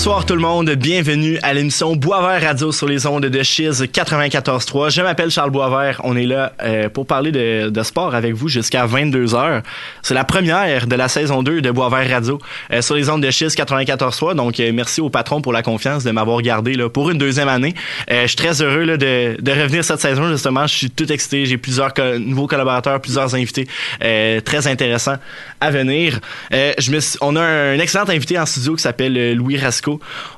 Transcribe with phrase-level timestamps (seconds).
[0.00, 4.90] Bonsoir tout le monde, bienvenue à l'émission Boisvert Radio sur les ondes de Chiz 94.3.
[4.90, 8.48] Je m'appelle Charles Boisvert, on est là euh, pour parler de, de, sport avec vous
[8.48, 9.60] jusqu'à 22h.
[10.00, 12.38] C'est la première de la saison 2 de Boisvert Radio
[12.72, 14.36] euh, sur les ondes de Chiz 94.3.
[14.36, 17.48] Donc euh, merci au patron pour la confiance de m'avoir gardé là, pour une deuxième
[17.48, 17.74] année.
[18.08, 21.44] je suis très heureux là, de, de, revenir cette saison justement, je suis tout excité,
[21.44, 23.68] j'ai plusieurs nouveaux collaborateurs, plusieurs invités
[24.00, 25.18] très intéressants
[25.60, 26.20] à venir.
[26.50, 29.58] je me on a un, excellent invité en studio qui s'appelle Louis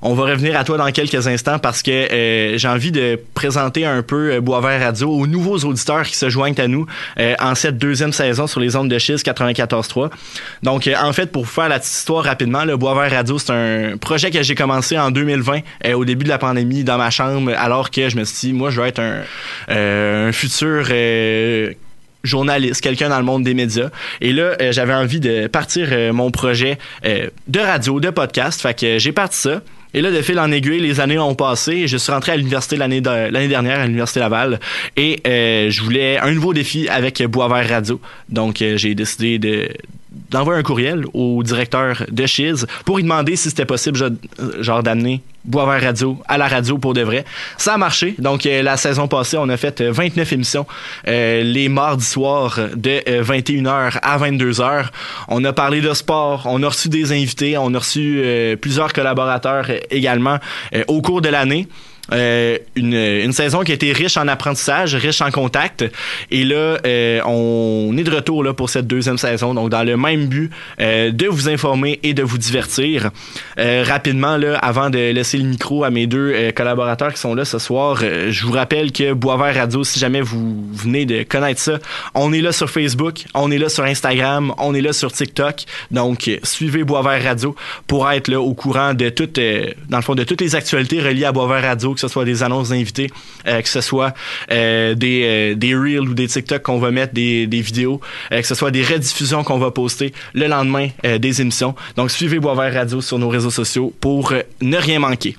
[0.02, 3.84] on va revenir à toi dans quelques instants parce que euh, j'ai envie de présenter
[3.84, 6.86] un peu euh, Boisvert Radio aux nouveaux auditeurs qui se joignent à nous
[7.18, 10.10] euh, en cette deuxième saison sur les ondes de Chiz 94.3.
[10.62, 14.30] Donc, en fait, pour faire la petite histoire rapidement, le Boisvert Radio, c'est un projet
[14.30, 15.60] que j'ai commencé en 2020
[15.94, 18.70] au début de la pandémie dans ma chambre alors que je me suis dit, moi,
[18.70, 19.02] je vais être
[19.68, 20.86] un futur
[22.22, 23.90] journaliste, quelqu'un dans le monde des médias.
[24.20, 28.60] Et là, euh, j'avais envie de partir euh, mon projet euh, de radio, de podcast.
[28.60, 29.62] Fait que j'ai parti ça.
[29.94, 31.86] Et là, de fil en aiguille, les années ont passé.
[31.86, 34.58] Je suis rentré à l'université l'année l'année dernière à l'université Laval
[34.96, 38.00] et je voulais un nouveau défi avec Boisvert Radio.
[38.30, 39.68] Donc, j'ai décidé de
[40.30, 43.98] d'envoyer un courriel au directeur de Chiz pour lui demander si c'était possible
[44.60, 47.24] genre d'amener Boisvert Radio à la radio pour de vrai.
[47.56, 48.14] Ça a marché.
[48.18, 50.66] Donc euh, la saison passée, on a fait 29 euh, émissions
[51.08, 54.86] euh, les mardis soirs de 21h à 22h.
[55.28, 58.22] On a parlé de sport, on a reçu des invités, on a reçu
[58.60, 60.38] plusieurs collaborateurs également
[60.86, 61.66] au cours de l'année.
[62.10, 65.84] Euh, une, une, saison qui a été riche en apprentissage, riche en contact.
[66.32, 69.96] Et là, euh, on est de retour là, pour cette deuxième saison, donc dans le
[69.96, 70.50] même but
[70.80, 73.10] euh, de vous informer et de vous divertir.
[73.56, 77.58] rapidement, là, avant de laisser le micro à mes deux collaborateurs qui sont là ce
[77.58, 81.78] soir, je vous rappelle que Boisvert Radio, si jamais vous venez de connaître ça,
[82.14, 85.64] on est là sur Facebook, on est là sur Instagram, on est là sur TikTok.
[85.90, 87.54] Donc, suivez Boisvert Radio
[87.86, 89.38] pour être là au courant de toutes,
[89.88, 92.42] dans le fond, de toutes les actualités reliées à Boisvert Radio que ce soit des
[92.42, 93.10] annonces d'invités,
[93.46, 94.14] euh, que ce soit
[94.50, 98.42] euh, des, euh, des Reels ou des TikTok qu'on va mettre, des, des vidéos, que
[98.42, 101.74] ce soit des rediffusions qu'on va poster le lendemain des émissions.
[101.96, 105.36] Donc, suivez Boisvert Radio sur nos réseaux sociaux pour ne rien manquer.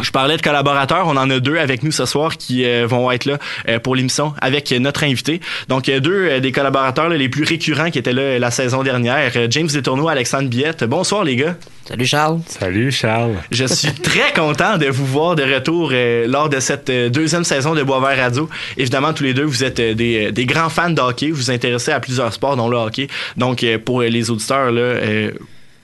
[0.00, 3.10] Je parlais de collaborateurs, on en a deux avec nous ce soir qui euh, vont
[3.10, 3.38] être là
[3.68, 5.40] euh, pour l'émission avec notre invité.
[5.68, 9.66] Donc deux euh, des collaborateurs les plus récurrents qui étaient là la saison dernière, James
[9.66, 10.84] Détourneau, Alexandre Biette.
[10.84, 11.56] Bonsoir les gars.
[11.86, 12.40] Salut Charles.
[12.46, 13.34] Salut Charles.
[13.50, 15.92] Je suis très content de vous voir de retour
[16.26, 18.48] lors de cette deuxième saison de Boisvert Radio.
[18.78, 21.92] Évidemment, tous les deux, vous êtes des, des, grands fans de hockey, vous vous intéressez
[21.92, 23.08] à plusieurs sports, dont le hockey.
[23.36, 24.94] Donc pour les auditeurs, là,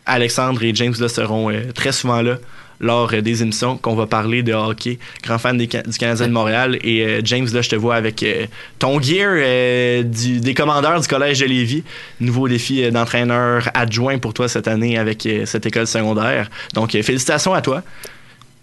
[0.06, 2.36] Alexandre et James là, seront très souvent là
[2.80, 4.98] lors euh, des émissions qu'on va parler de hockey.
[5.22, 6.78] Grand fan du Canadien de Montréal.
[6.82, 8.46] Et euh, James, là, je te vois avec euh,
[8.78, 9.36] ton gear
[10.04, 11.84] des commandeurs du Collège de Lévis.
[12.20, 16.50] Nouveau défi d'entraîneur adjoint pour toi cette année avec cette école secondaire.
[16.74, 17.82] Donc, félicitations à toi.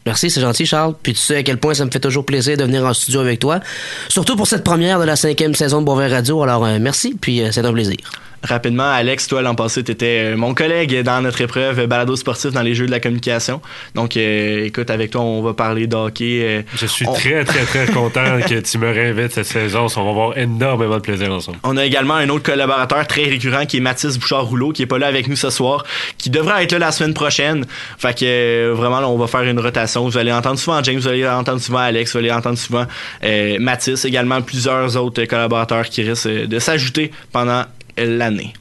[0.05, 0.93] Merci, c'est gentil, Charles.
[1.01, 3.21] Puis tu sais à quel point ça me fait toujours plaisir de venir en studio
[3.21, 3.59] avec toi.
[4.07, 6.43] Surtout pour cette première de la cinquième saison de Beauvais Radio.
[6.43, 7.97] Alors, merci, puis c'est un plaisir.
[8.47, 12.15] Rapidement, Alex, toi, l'an passé, tu étais euh, mon collègue dans notre épreuve euh, balado
[12.15, 13.59] sportif dans les jeux de la communication.
[13.95, 16.63] Donc, euh, écoute, avec toi, on va parler d'hockey.
[16.75, 19.87] Je suis très, très, très content que tu me réinvites cette saison.
[19.95, 21.57] On va avoir énormément de plaisir ensemble.
[21.63, 24.99] On a également un autre collaborateur très récurrent qui est Mathis Bouchard-Rouleau, qui est pas
[24.99, 25.83] là avec nous ce soir,
[26.19, 27.65] qui devrait être là la semaine prochaine.
[27.97, 30.07] Fait que vraiment, on va faire une rotation.
[30.07, 32.85] Vous allez entendre souvent James, vous allez entendre souvent Alex, vous allez entendre souvent
[33.59, 37.63] Mathis, également plusieurs autres collaborateurs qui risquent de s'ajouter pendant
[37.97, 38.53] l'année.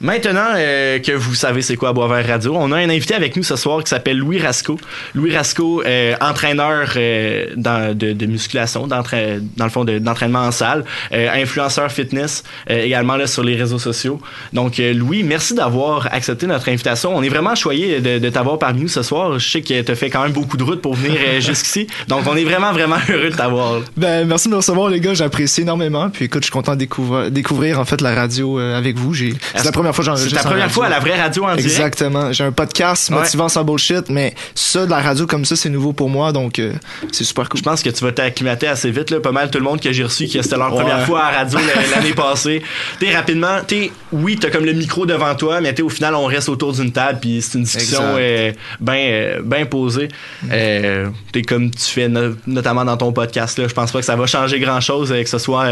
[0.00, 3.42] Maintenant euh, que vous savez c'est quoi Boisvert Radio, on a un invité avec nous
[3.42, 4.78] ce soir qui s'appelle Louis Rasco.
[5.14, 11.90] Louis Rasco, euh, entraîneur euh, de, de, musculation, dans le fond d'entraînement en salle, influenceur
[11.90, 14.20] fitness également là sur les réseaux sociaux.
[14.52, 17.16] Donc Louis, merci d'avoir accepté notre invitation.
[17.16, 19.38] On est vraiment choyé de, de t'avoir parmi nous ce soir.
[19.38, 21.86] Je sais que tu as fait quand même beaucoup de route pour venir jusqu'ici.
[22.08, 23.80] Donc on est vraiment vraiment heureux de t'avoir.
[23.96, 26.10] Ben merci de me recevoir les gars, j'apprécie énormément.
[26.10, 29.14] Puis écoute, je suis content de découvrir, découvrir en fait la radio avec vous.
[29.14, 31.64] J'ai c'est la première fois à la vraie radio en direct?
[31.64, 32.32] Exactement.
[32.32, 35.92] J'ai un podcast motivant sans bullshit, mais ça, de la radio comme ça, c'est nouveau
[35.92, 36.72] pour moi, donc euh,
[37.12, 37.58] c'est super cool.
[37.58, 39.20] Je pense que tu vas t'acclimater assez vite, là.
[39.20, 41.38] Pas mal tout le monde que j'ai reçu qui c'était leur première fois à la
[41.38, 41.58] radio
[41.94, 42.62] l'année passée.
[43.00, 46.26] T'es rapidement, t'es, oui, t'as comme le micro devant toi, mais t'es au final, on
[46.26, 50.08] reste autour d'une table, puis c'est une discussion euh, bien euh, ben posée.
[50.50, 52.08] Euh, t'es comme tu fais
[52.46, 53.68] notamment dans ton podcast, là.
[53.68, 55.66] Je pense pas que ça va changer grand chose, que ce soit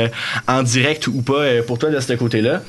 [0.47, 2.63] en direct ou pas pour toi de ce côté-là.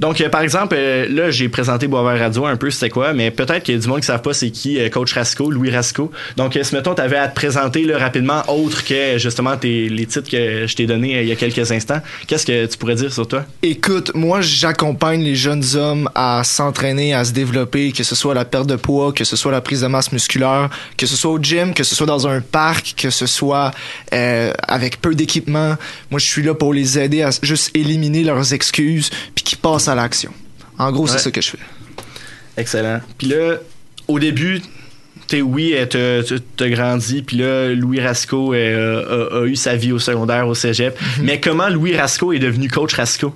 [0.00, 3.30] Donc, euh, par exemple, euh, là, j'ai présenté Boisvert Radio un peu, c'était quoi, mais
[3.30, 5.50] peut-être qu'il y a du monde qui ne savent pas c'est qui euh, Coach Rasco,
[5.50, 6.10] Louis Rasco.
[6.36, 10.66] Donc, si mettons, tu avais à te présenter rapidement, autre que justement les titres que
[10.66, 13.44] je t'ai donnés il y a quelques instants, qu'est-ce que tu pourrais dire sur toi?
[13.62, 18.44] Écoute, moi, j'accompagne les jeunes hommes à s'entraîner, à se développer, que ce soit la
[18.44, 21.38] perte de poids, que ce soit la prise de masse musculaire, que ce soit au
[21.38, 23.72] gym, que ce soit dans un parc, que ce soit
[24.10, 25.76] avec peu d'équipement.
[26.10, 29.88] Moi, je suis là pour les aider à juste éliminer leurs excuses, puis qu'ils passent
[29.88, 30.32] à l'action.
[30.78, 31.58] En gros, c'est ça que je fais.
[32.56, 33.00] Excellent.
[33.18, 33.56] Puis là,
[34.08, 34.60] au début,
[35.26, 36.22] t'es oui, t'as-
[36.56, 40.54] t'as grandi, puis là, Louis Rasco euh, a, a eu sa vie au secondaire, au
[40.54, 40.98] cégep.
[41.22, 43.34] Mais comment Louis Rasco est devenu coach Rasco?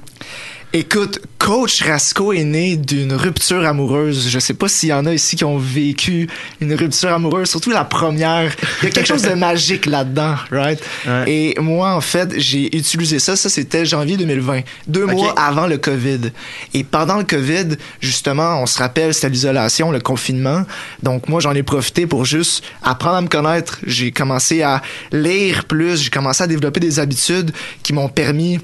[0.74, 4.28] Écoute, Coach Rasco est né d'une rupture amoureuse.
[4.28, 6.28] Je sais pas s'il y en a ici qui ont vécu
[6.60, 8.54] une rupture amoureuse, surtout la première.
[8.82, 10.78] Il y a quelque chose de magique là-dedans, right?
[11.06, 11.24] Ouais.
[11.26, 13.34] Et moi, en fait, j'ai utilisé ça.
[13.34, 16.32] Ça, c'était janvier 2020, deux mois avant le COVID.
[16.74, 20.66] Et pendant le COVID, justement, on se rappelle, c'était l'isolation, le confinement.
[21.02, 23.78] Donc, moi, j'en ai profité pour juste apprendre à me connaître.
[23.86, 24.82] J'ai commencé à
[25.12, 26.02] lire plus.
[26.02, 28.60] J'ai commencé à développer des habitudes qui m'ont permis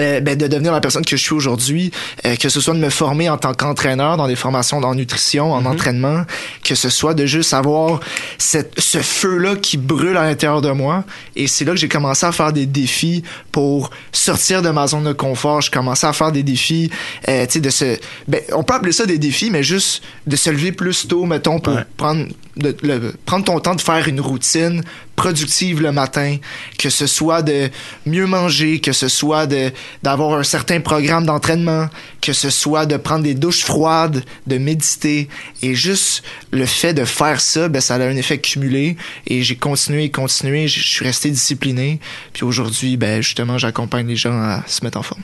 [0.00, 1.90] euh, ben, de devenir la personne que je suis aujourd'hui,
[2.26, 5.52] euh, que ce soit de me former en tant qu'entraîneur dans des formations en nutrition,
[5.52, 6.24] en entraînement,
[6.62, 8.00] que ce soit de juste avoir
[8.38, 11.04] cette, ce feu-là qui brûle à l'intérieur de moi.
[11.36, 15.04] Et c'est là que j'ai commencé à faire des défis pour sortir de ma zone
[15.04, 15.60] de confort.
[15.60, 16.90] Je commençais à faire des défis,
[17.28, 17.98] euh, tu sais, de se...
[18.28, 21.60] Ben, on peut appeler ça des défis, mais juste de se lever plus tôt, mettons,
[21.60, 21.84] pour Ouais.
[21.96, 22.26] prendre,
[22.56, 24.82] de, prendre ton temps de faire une routine
[25.16, 26.36] productive le matin,
[26.78, 27.70] que ce soit de
[28.06, 29.70] mieux manger, que ce soit de
[30.02, 31.88] d'avoir un certain programme d'entraînement,
[32.20, 35.28] que ce soit de prendre des douches froides, de méditer.
[35.62, 38.96] Et juste le fait de faire ça, ben ça a un effet cumulé.
[39.26, 42.00] Et j'ai continué et continué, je suis resté discipliné.
[42.32, 45.22] Puis aujourd'hui ben justement j'accompagne les gens à se mettre en forme.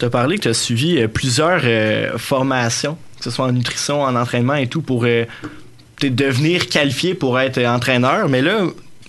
[0.00, 3.52] Tu as parlé que tu as suivi euh, plusieurs euh, formations, que ce soit en
[3.52, 5.26] nutrition, en entraînement et tout, pour euh,
[6.08, 8.28] devenir qualifié pour être euh, entraîneur.
[8.28, 8.62] Mais là,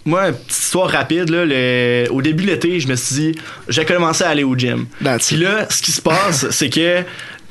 [0.05, 3.35] moi, petite histoire rapide, là, le- au début de l'été, je me suis dit,
[3.69, 4.85] j'ai commencé à aller au gym.
[5.03, 7.03] That's Puis là, ce qui se passe, c'est que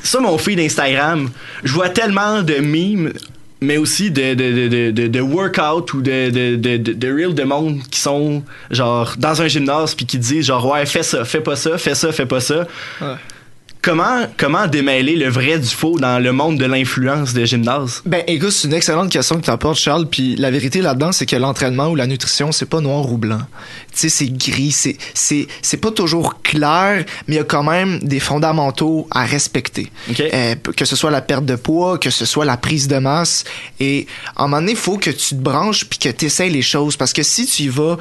[0.03, 1.31] ça, mon feed Instagram,
[1.63, 3.13] je vois tellement de mimes,
[3.61, 7.13] mais aussi de, de, de, de, de, de workout ou de, de, de, de, de
[7.13, 11.03] reels de monde qui sont genre dans un gymnase puis qui disent genre ouais fais
[11.03, 12.67] ça, fais pas ça, fais ça, fais pas ça.
[13.03, 13.09] Ouais.
[13.83, 18.03] Comment, comment démêler le vrai du faux dans le monde de l'influence de gymnase?
[18.05, 21.25] Ben écoute, c'est une excellente question que tu apportes Charles, puis la vérité là-dedans c'est
[21.25, 23.41] que l'entraînement ou la nutrition, c'est pas noir ou blanc.
[23.93, 27.63] Tu sais, c'est gris, c'est c'est c'est pas toujours clair, mais il y a quand
[27.63, 29.91] même des fondamentaux à respecter.
[30.21, 33.45] Euh, que ce soit la perte de poids, que ce soit la prise de masse
[33.79, 34.07] et
[34.37, 36.63] à un moment donné, il faut que tu te branches puis que tu essaies les
[36.63, 37.97] choses parce que si tu y vas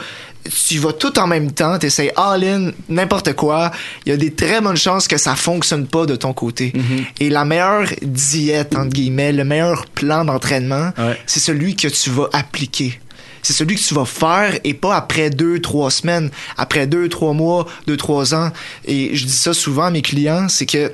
[0.67, 3.71] tu vas tout en même temps, tu essaies all-in, n'importe quoi,
[4.05, 6.73] il y a des très bonnes chances que ça fonctionne pas de ton côté.
[7.19, 11.17] Et la meilleure diète, entre guillemets, le meilleur plan d'entraînement, Ouais.
[11.25, 12.99] c'est celui que tu vas appliquer.
[13.41, 17.33] C'est celui que tu vas faire et pas après deux, trois semaines, après deux, trois
[17.33, 18.51] mois, deux, trois ans.
[18.85, 20.91] Et je dis ça souvent à mes clients, c'est que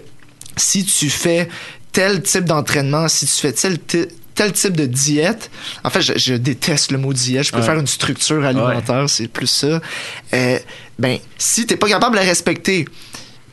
[0.57, 1.47] si tu fais
[1.91, 5.49] tel type d'entraînement, si tu fais tel, ti- tel type de diète,
[5.83, 7.79] en fait, je, je déteste le mot diète, je préfère Ouais.
[7.81, 9.81] une structure alimentaire, c'est plus ça.
[10.33, 10.59] Euh,
[10.99, 12.85] ben, si t'es pas capable de la respecter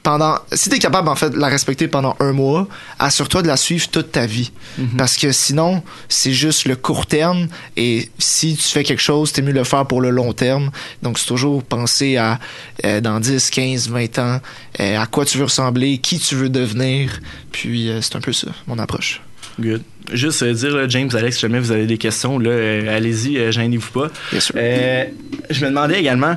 [0.02, 2.66] pendant, si t'es capable en fait de la respecter pendant un mois,
[2.98, 4.50] assure-toi de la suivre toute ta vie,
[4.98, 7.46] parce que sinon c'est juste le court terme
[7.76, 10.72] et si tu fais quelque chose, t'es mieux le faire pour le long terme.
[11.02, 12.40] Donc c'est toujours penser à
[12.84, 14.40] euh, dans 10, 15, 20 ans,
[14.80, 17.20] euh, à quoi tu veux ressembler, qui tu veux devenir,
[17.52, 19.20] puis euh, c'est un peu ça mon approche.
[19.60, 19.82] Good.
[20.12, 23.38] Juste euh, dire, là, James, Alex, si jamais vous avez des questions, là, euh, allez-y,
[23.38, 24.08] euh, gênez-vous pas.
[24.30, 24.54] Bien sûr.
[24.56, 25.04] Euh,
[25.50, 26.36] je me demandais également,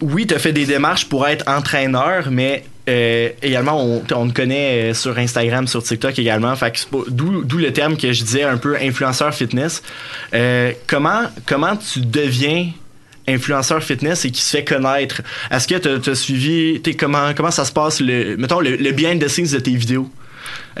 [0.00, 4.92] oui, tu as fait des démarches pour être entraîneur, mais également, on, on te connaît
[4.92, 6.54] sur Instagram, sur TikTok également.
[7.08, 9.82] D'où, le terme que je disais un peu influenceur fitness.
[10.86, 12.72] Comment, comment tu deviens
[13.28, 15.22] influenceur fitness et qui se fait connaître?
[15.50, 18.92] Est-ce que tu as suivi, t'es, comment, comment ça se passe, le, mettons, le, le
[18.92, 20.10] behind the scenes de tes vidéos?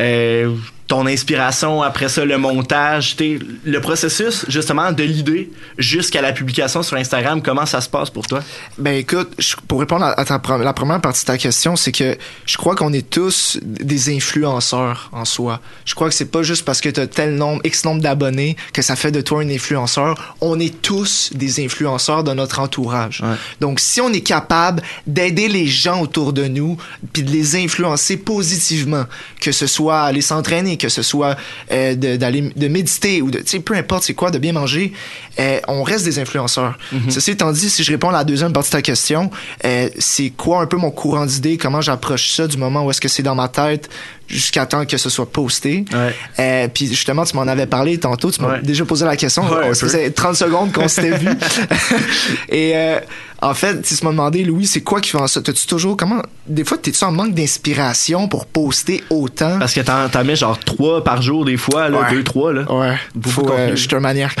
[0.00, 0.54] Euh,
[0.86, 3.16] ton inspiration, après ça, le montage,
[3.64, 8.26] le processus, justement, de l'idée jusqu'à la publication sur Instagram, comment ça se passe pour
[8.26, 8.40] toi?
[8.76, 12.18] Ben écoute, je- pour répondre à, ta la première partie de ta question, c'est que
[12.44, 15.60] je crois qu'on est tous des influenceurs en soi.
[15.86, 18.56] Je crois que c'est pas juste parce que tu as tel nombre, X nombre d'abonnés
[18.74, 20.36] que ça fait de toi un influenceur.
[20.42, 23.22] On est tous des influenceurs de notre entourage.
[23.22, 23.36] Ouais.
[23.60, 26.76] Donc si on est capable d'aider les gens autour de nous
[27.14, 29.04] puis de les influencer positivement,
[29.40, 31.36] que ce soit aller s'entraîner, que ce soit
[31.72, 34.52] euh, de- d'aller de méditer ou de, tu sais, peu importe c'est quoi, de bien
[34.52, 34.92] manger,
[35.38, 36.78] euh, on reste des influenceurs.
[37.10, 39.30] Ceci étant dit, si je réponds à la deuxième partie de ta question,
[39.64, 43.00] euh, c'est quoi un peu mon courant d'idées, comment j'approche ça du moment où est-ce
[43.00, 43.88] que c'est dans ma tête
[44.28, 45.84] jusqu'à temps que ce soit posté.
[45.92, 46.14] Ouais.
[46.38, 48.62] Euh, puis justement, tu m'en avais parlé tantôt, tu m'as Ouais.
[48.62, 49.42] déjà posé la question.
[49.50, 51.28] Ouais, faisait 30 secondes qu'on s'était vu.
[52.48, 52.98] Et euh,
[53.42, 55.42] en fait, tu m'as demandé, Louis, c'est quoi qui fait en ça?
[55.42, 59.58] T'as-tu toujours, comment, des fois, t'es-tu en manque d'inspiration pour poster autant?
[59.58, 62.62] Parce que t'en, t'en mets genre trois par jour des fois, là, deux, trois, là.
[62.72, 64.36] Ouais, faut, euh, je suis un maniaque.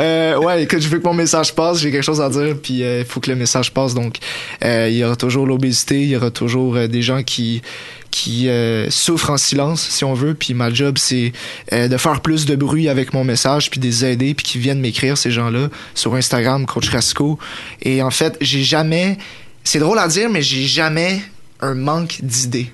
[0.00, 2.80] euh, ouais, écoute, je veux que mon message passe, j'ai quelque chose à dire, puis
[2.80, 3.94] il faut que le message passe.
[3.94, 4.16] Donc,
[4.64, 7.62] euh, il y aura toujours l'obésité, il y aura toujours euh, des gens qui
[8.10, 10.34] qui euh, souffrent en silence, si on veut.
[10.34, 11.32] Puis ma job, c'est
[11.72, 14.60] euh, de faire plus de bruit avec mon message, puis de les aider, puis qu'ils
[14.60, 17.40] viennent m'écrire ces gens-là sur Instagram, Coach Rasco.
[17.82, 19.18] Et en fait, j'ai jamais,
[19.64, 21.22] c'est drôle à dire, mais j'ai jamais
[21.60, 22.70] un manque d'idées.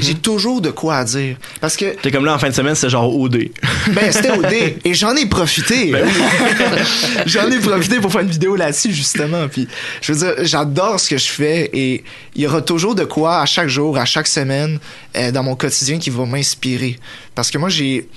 [0.00, 1.36] J'ai toujours de quoi à dire.
[1.60, 3.48] Parce que T'es comme là en fin de semaine, c'est genre OD.
[3.88, 4.76] ben, c'était OD.
[4.84, 5.92] Et j'en ai profité.
[7.26, 9.48] j'en ai profité pour faire une vidéo là-dessus, justement.
[9.48, 9.66] Puis,
[10.00, 13.40] je veux dire, j'adore ce que je fais et il y aura toujours de quoi
[13.40, 14.78] à chaque jour, à chaque semaine,
[15.16, 16.98] euh, dans mon quotidien qui va m'inspirer.
[17.34, 18.08] Parce que moi, j'ai.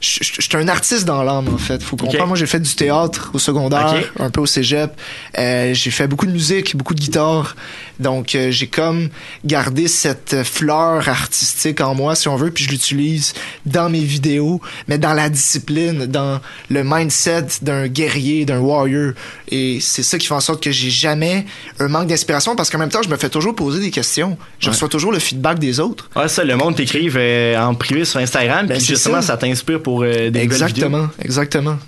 [0.00, 1.82] Je suis un artiste dans l'âme, en fait.
[1.82, 2.22] Faut comprendre.
[2.22, 2.28] Ok.
[2.28, 4.90] Moi, j'ai fait du théâtre au secondaire, un peu au cégep.
[5.38, 7.56] Euh, j'ai fait beaucoup de musique, beaucoup de guitare.
[8.00, 9.08] Donc, euh, j'ai comme
[9.44, 13.34] gardé cette fleur artistique en moi, si on veut, puis je l'utilise
[13.66, 16.40] dans mes vidéos, mais dans la discipline, dans
[16.70, 19.12] le mindset d'un guerrier, d'un warrior.
[19.50, 21.46] Et c'est ça qui fait en sorte que j'ai jamais
[21.80, 24.36] un manque d'inspiration parce qu'en même temps, je me fais toujours poser des questions.
[24.58, 26.10] Je reçois toujours le feedback des autres.
[26.16, 29.28] Ouais, ça, le monde t'écrive euh, en privé sur Instagram, Ben, puis justement, ça.
[29.28, 30.86] ça, t'inspire pour euh, des nouvelles vidéos.
[30.86, 31.78] Exactement, exactement.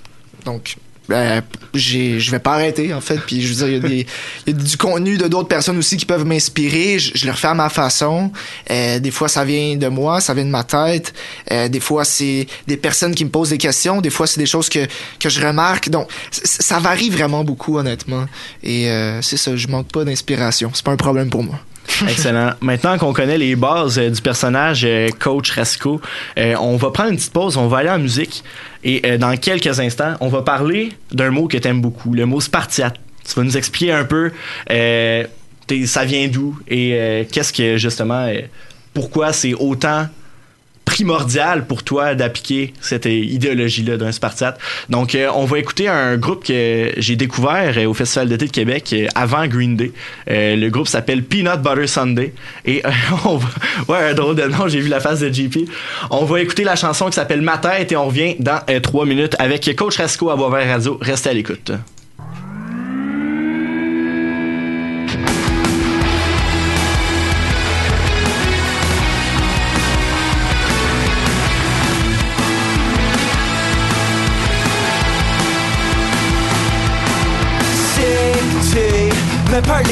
[0.45, 0.77] Donc,
[1.09, 1.43] ben,
[1.75, 3.19] je vais pas arrêter, en fait.
[3.27, 4.05] Puis, je veux dire, il y a,
[4.51, 6.99] y du contenu de d'autres personnes aussi qui peuvent m'inspirer.
[6.99, 8.33] Je, je le refais à ma façon.
[8.71, 11.15] Euh, des fois, ça vient de moi, ça vient de ma tête.
[11.53, 14.01] Euh, des fois, c'est des personnes qui me posent des questions.
[14.01, 14.87] Des fois, c'est des choses que,
[15.21, 15.89] que je remarque.
[15.89, 18.27] Donc, ça varie vraiment beaucoup, honnêtement.
[18.63, 20.71] Et euh, c'est ça, je manque pas d'inspiration.
[20.75, 21.61] C'est pas un problème pour moi.
[22.09, 22.51] Excellent.
[22.61, 26.01] Maintenant qu'on connaît les bases euh, du personnage euh, Coach Rasco,
[26.39, 28.45] euh, on va prendre une petite pause, on va aller en musique
[28.85, 32.95] et dans quelques instants, on va parler d'un mot que t'aimes beaucoup, le mot Spartiate.
[33.27, 34.31] Tu vas nous expliquer un peu
[34.69, 38.31] ça vient d'où et qu'est-ce que justement,
[38.95, 40.07] pourquoi c'est autant
[40.87, 44.59] primordial pour toi d'appliquer cette idéologie-là d'un Spartiate.
[44.89, 48.51] Donc, euh, on va écouter un groupe que j'ai découvert euh, au Festival d'été de
[48.51, 49.93] Québec euh, avant Green Day.
[50.31, 52.33] Euh, le groupe s'appelle Peanut Butter Sunday.
[52.65, 52.83] Et
[53.27, 53.49] on va...
[53.89, 55.69] Ouais, un drôle de nom, j'ai vu la face de JP.
[56.11, 59.37] On va écouter la chanson qui s'appelle Ma tête et on revient dans trois minutes
[59.39, 60.99] avec Coach Rasco à Boisvert Radio.
[61.03, 61.73] Restez à l'écoute.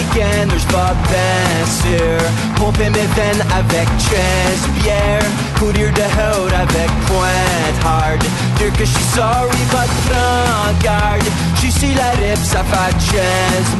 [0.04, 2.18] Me parle gainers va bien sûr
[2.56, 8.24] Pomper mes veines avec 13 bières Courir de haut avec pointe hard.
[8.58, 11.24] Dire que je suis sorry but prends garde
[11.56, 13.16] J'suis sur la rip ça fait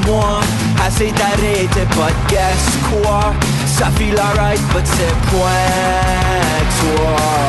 [0.02, 0.40] 15 mois
[0.86, 3.32] Assez d'arrêter but guess quoi?
[3.66, 5.54] Ça feel alright but c'est point
[6.80, 7.44] toi.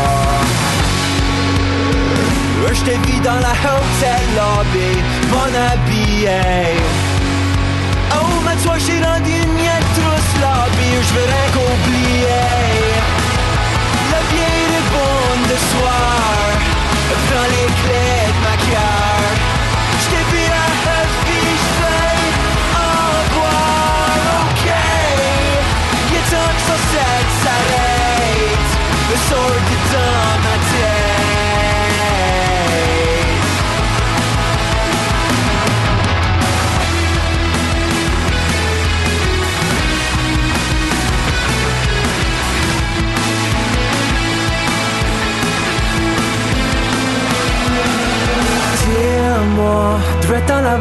[2.75, 4.99] Je t'ai vu dans la hotel lobby,
[5.31, 7.04] bon habillé.
[8.45, 12.45] Mais toi, j'ai rendu une miette trousse lobby, je veux rien qu'oublier.
[14.11, 16.51] La vieille est bonne de soir,
[17.27, 17.69] prends les
[18.43, 19.05] ma carte.
[20.01, 20.07] Je
[29.17, 29.74] je ok.
[49.75, 50.77] Dis-moi, drette dans la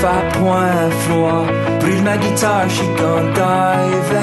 [0.00, 1.44] fait point froid.
[1.80, 4.14] Brûle ma guitare, je suis dive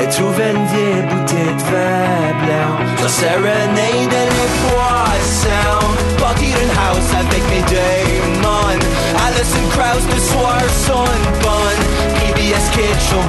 [0.00, 2.74] Et trouve une vieille bouteille de vin blanc.
[3.02, 5.88] Ça serenade les poissons.
[6.20, 8.84] Bâtir une house avec mes démons.
[9.26, 11.08] Alison Krauss, le soir son
[11.42, 11.84] bonne.
[12.16, 13.22] PBS Kids, show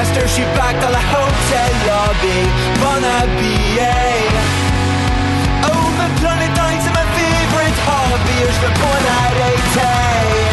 [0.00, 2.38] Esther, je suis back dans la hotel lobby,
[2.80, 4.47] bon habillé.
[8.38, 10.47] Hobby, je veux pas l'arrêter.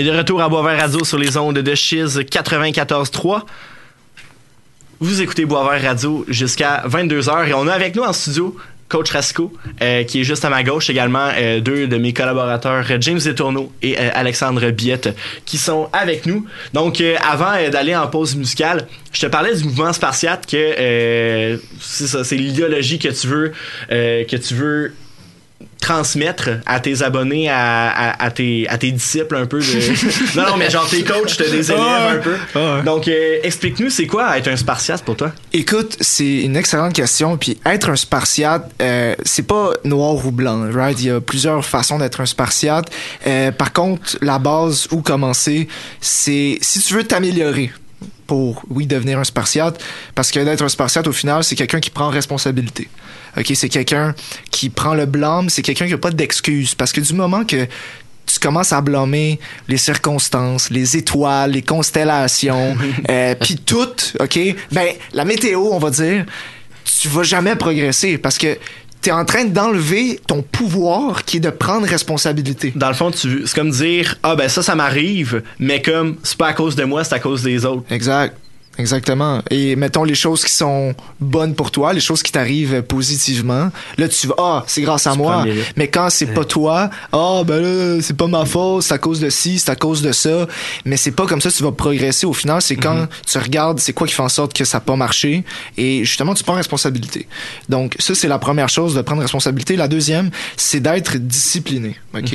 [0.00, 3.42] Est de retour à Boisvert Radio sur les ondes de Chiz 94.3.
[4.98, 8.56] Vous écoutez Boisvert Radio jusqu'à 22h et on a avec nous en studio
[8.88, 9.52] Coach Rasco,
[9.82, 13.70] euh, qui est juste à ma gauche également, euh, deux de mes collaborateurs, James Detourneau
[13.82, 15.10] et euh, Alexandre Biette,
[15.44, 16.46] qui sont avec nous.
[16.72, 22.24] Donc, avant d'aller en pause musicale, je te parlais du mouvement spartiate que c'est ça,
[22.24, 23.52] c'est l'idéologie que tu veux,
[23.90, 24.94] que tu veux
[25.80, 29.60] transmettre à tes abonnés, à, à, à tes, à tes disciples un peu.
[29.60, 30.36] De...
[30.36, 32.36] non, non, mais genre tes coachs, t'as des élèves un peu.
[32.54, 32.82] Ouais.
[32.84, 35.32] Donc, euh, explique-nous, c'est quoi être un spartiate pour toi?
[35.52, 37.36] Écoute, c'est une excellente question.
[37.36, 41.00] Puis être un spartiate, euh, c'est pas noir ou blanc, right?
[41.00, 42.90] Il y a plusieurs façons d'être un spartiate.
[43.26, 45.66] Euh, par contre, la base où commencer,
[46.00, 47.72] c'est si tu veux t'améliorer
[48.30, 49.82] pour, oui, devenir un spartiate,
[50.14, 52.86] parce que d'être un spartiate, au final, c'est quelqu'un qui prend responsabilité.
[53.36, 54.14] OK, c'est quelqu'un
[54.52, 56.76] qui prend le blâme, c'est quelqu'un qui a pas d'excuses.
[56.76, 57.66] Parce que du moment que
[58.26, 62.76] tu commences à blâmer les circonstances, les étoiles, les constellations,
[63.10, 64.38] euh, puis tout, OK?
[64.70, 66.24] Ben, la météo, on va dire,
[66.84, 68.56] tu vas jamais progresser parce que
[69.02, 72.72] tu es en train d'enlever ton pouvoir qui est de prendre responsabilité.
[72.76, 76.36] Dans le fond, tu, c'est comme dire, ah ben ça, ça m'arrive, mais comme c'est
[76.36, 77.84] pas à cause de moi, c'est à cause des autres.
[77.90, 78.36] Exact.
[78.78, 79.42] Exactement.
[79.50, 83.70] Et mettons les choses qui sont bonnes pour toi, les choses qui t'arrivent positivement.
[83.98, 85.44] Là, tu vas, ah, c'est grâce à Tu moi.
[85.76, 89.20] Mais quand c'est pas toi, ah, ben là, c'est pas ma faute, c'est à cause
[89.20, 90.46] de ci, c'est à cause de ça.
[90.84, 92.26] Mais c'est pas comme ça que tu vas progresser.
[92.26, 94.82] Au final, c'est quand tu regardes c'est quoi qui fait en sorte que ça n'a
[94.82, 95.44] pas marché
[95.76, 97.26] et justement, tu prends responsabilité.
[97.68, 99.76] Donc, ça, c'est la première chose de prendre responsabilité.
[99.76, 101.96] La deuxième, c'est d'être discipliné.
[102.12, 102.34] OK?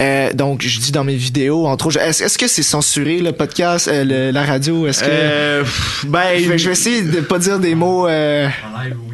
[0.00, 3.32] Euh, donc, je dis dans mes vidéos, entre autres, est-ce est-ce que c'est censuré le
[3.32, 4.86] podcast, euh, le- la radio?
[4.86, 5.08] Est-ce que.
[5.10, 5.64] Euh,
[6.06, 8.06] ben, Je vais, je vais essayer de pas dire des mots.
[8.08, 9.11] euh, En live, oui,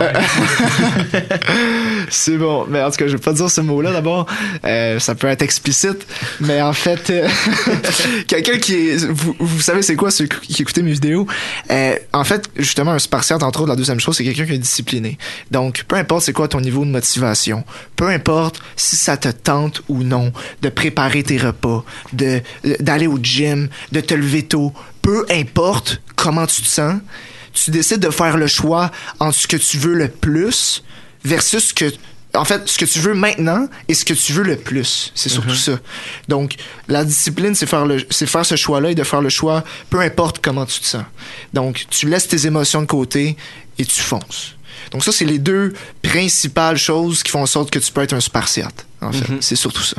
[2.10, 4.26] c'est bon, mais en tout cas, je vais pas dire ce mot-là d'abord.
[4.64, 6.06] Euh, ça peut être explicite,
[6.40, 7.28] mais en fait, euh,
[8.26, 11.26] quelqu'un qui est, vous, savez c'est quoi ceux qui écoutez mes vidéos?
[11.70, 14.58] Euh, en fait, justement, un spartiate entre autres, la deuxième chose, c'est quelqu'un qui est
[14.58, 15.18] discipliné.
[15.50, 17.64] Donc, peu importe c'est quoi ton niveau de motivation,
[17.96, 22.40] peu importe si ça te tente ou non de préparer tes repas, de
[22.80, 24.72] d'aller au gym, de te lever tôt,
[25.02, 26.94] peu importe comment tu te sens,
[27.52, 30.82] tu décides de faire le choix entre ce que tu veux le plus
[31.24, 31.92] versus ce que
[32.34, 35.12] en fait ce que tu veux maintenant et ce que tu veux le plus.
[35.14, 35.78] C'est surtout ça.
[36.28, 36.56] Donc
[36.88, 39.64] la discipline c'est faire le c'est faire ce choix là et de faire le choix
[39.90, 41.04] peu importe comment tu te sens.
[41.52, 43.36] Donc tu laisses tes émotions de côté
[43.78, 44.56] et tu fonces.
[44.90, 48.14] Donc ça c'est les deux principales choses qui font en sorte que tu peux être
[48.14, 49.26] un spartiate en fait.
[49.40, 49.98] C'est surtout ça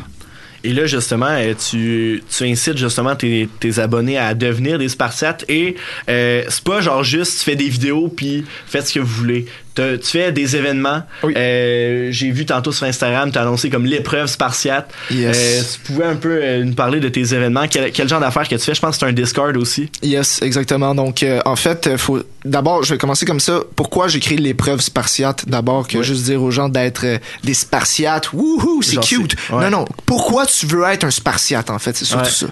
[0.64, 5.44] Et là, justement, euh, tu, tu incites justement tes, tes abonnés à devenir des Spartiates
[5.50, 5.76] et
[6.10, 9.46] euh, c'est pas genre juste tu fais des vidéos puis faites ce que vous voulez.
[9.76, 11.02] Tu fais des événements.
[11.24, 11.34] Oui.
[11.36, 14.92] Euh, J'ai vu tantôt sur Instagram, tu as annoncé comme l'épreuve Spartiate.
[15.10, 15.38] Yes.
[15.38, 17.68] Euh, tu pouvais un peu euh, nous parler de tes événements.
[17.68, 18.76] Quel, quel genre d'affaires que tu fais?
[18.76, 19.90] Je pense que c'est un Discord aussi.
[20.04, 20.94] Yes, exactement.
[20.94, 23.62] Donc, euh, en fait, euh, faut d'abord, je vais commencer comme ça.
[23.76, 25.48] Pourquoi j'ai créé l'épreuve spartiate?
[25.50, 27.06] D'abord, que juste dire aux gens d'être
[27.44, 28.32] des spartiates.
[28.34, 29.36] Wouhou, c'est cute.
[29.52, 29.70] ouais.
[29.70, 29.86] Non, non.
[30.06, 32.30] Pourquoi tu veux être un spartiate En fait, c'est surtout Ouais.
[32.30, 32.46] ça.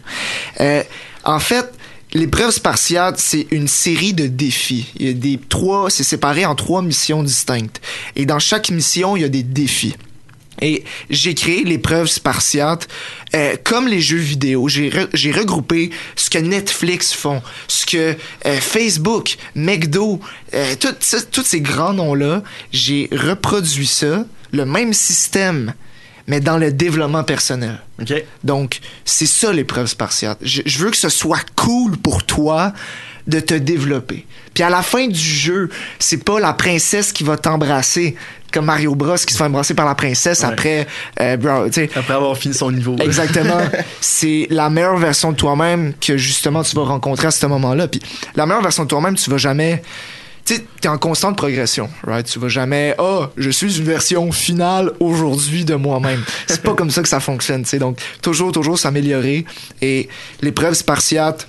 [0.62, 0.84] Euh,
[1.24, 1.72] en fait.
[2.14, 4.88] L'épreuve spartiate, c'est une série de défis.
[4.98, 7.80] Il y a des trois, c'est séparé en trois missions distinctes.
[8.18, 9.96] Et dans chaque mission, il y a des défis.
[10.62, 12.90] Et j'ai créé l'épreuve spartiate
[13.34, 14.68] euh, comme les jeux vidéo.
[14.68, 20.20] J'ai re- regroupé ce que Netflix font, ce que euh, Facebook, McDo,
[20.54, 20.76] euh,
[21.32, 22.44] tous ces grands noms-là,
[22.74, 25.74] j'ai reproduit ça, le même système,
[26.32, 27.78] mais dans le développement personnel.
[28.02, 28.14] OK?
[28.46, 30.38] Donc, c'est ça l'épreuve spartiate.
[30.42, 32.72] Je, je veux que ce soit cool pour toi
[33.28, 34.26] de te développer.
[34.54, 38.16] Puis à la fin du jeu, c'est pas la princesse qui va t'embrasser
[38.54, 40.48] comme Mario Bros qui se fait embrasser par la princesse Ouais.
[40.48, 40.88] après
[41.20, 41.66] euh, bro,
[41.96, 42.96] Après avoir fini son niveau.
[43.00, 43.60] Exactement.
[44.00, 47.90] c'est la meilleure version de toi-même que justement tu vas rencontrer à ce moment-là.
[47.90, 48.02] Puis
[48.36, 49.84] la meilleure version de toi-même, tu vas jamais.
[50.52, 52.26] Tu sais, en constante progression, right?
[52.26, 56.22] Tu vas jamais, oh, je suis une version finale aujourd'hui de moi-même.
[56.46, 57.80] C'est pas comme ça que ça fonctionne, tu sais.
[57.80, 59.46] Donc, toujours, toujours s'améliorer.
[59.82, 60.10] Et
[60.42, 61.48] l'épreuve spartiate,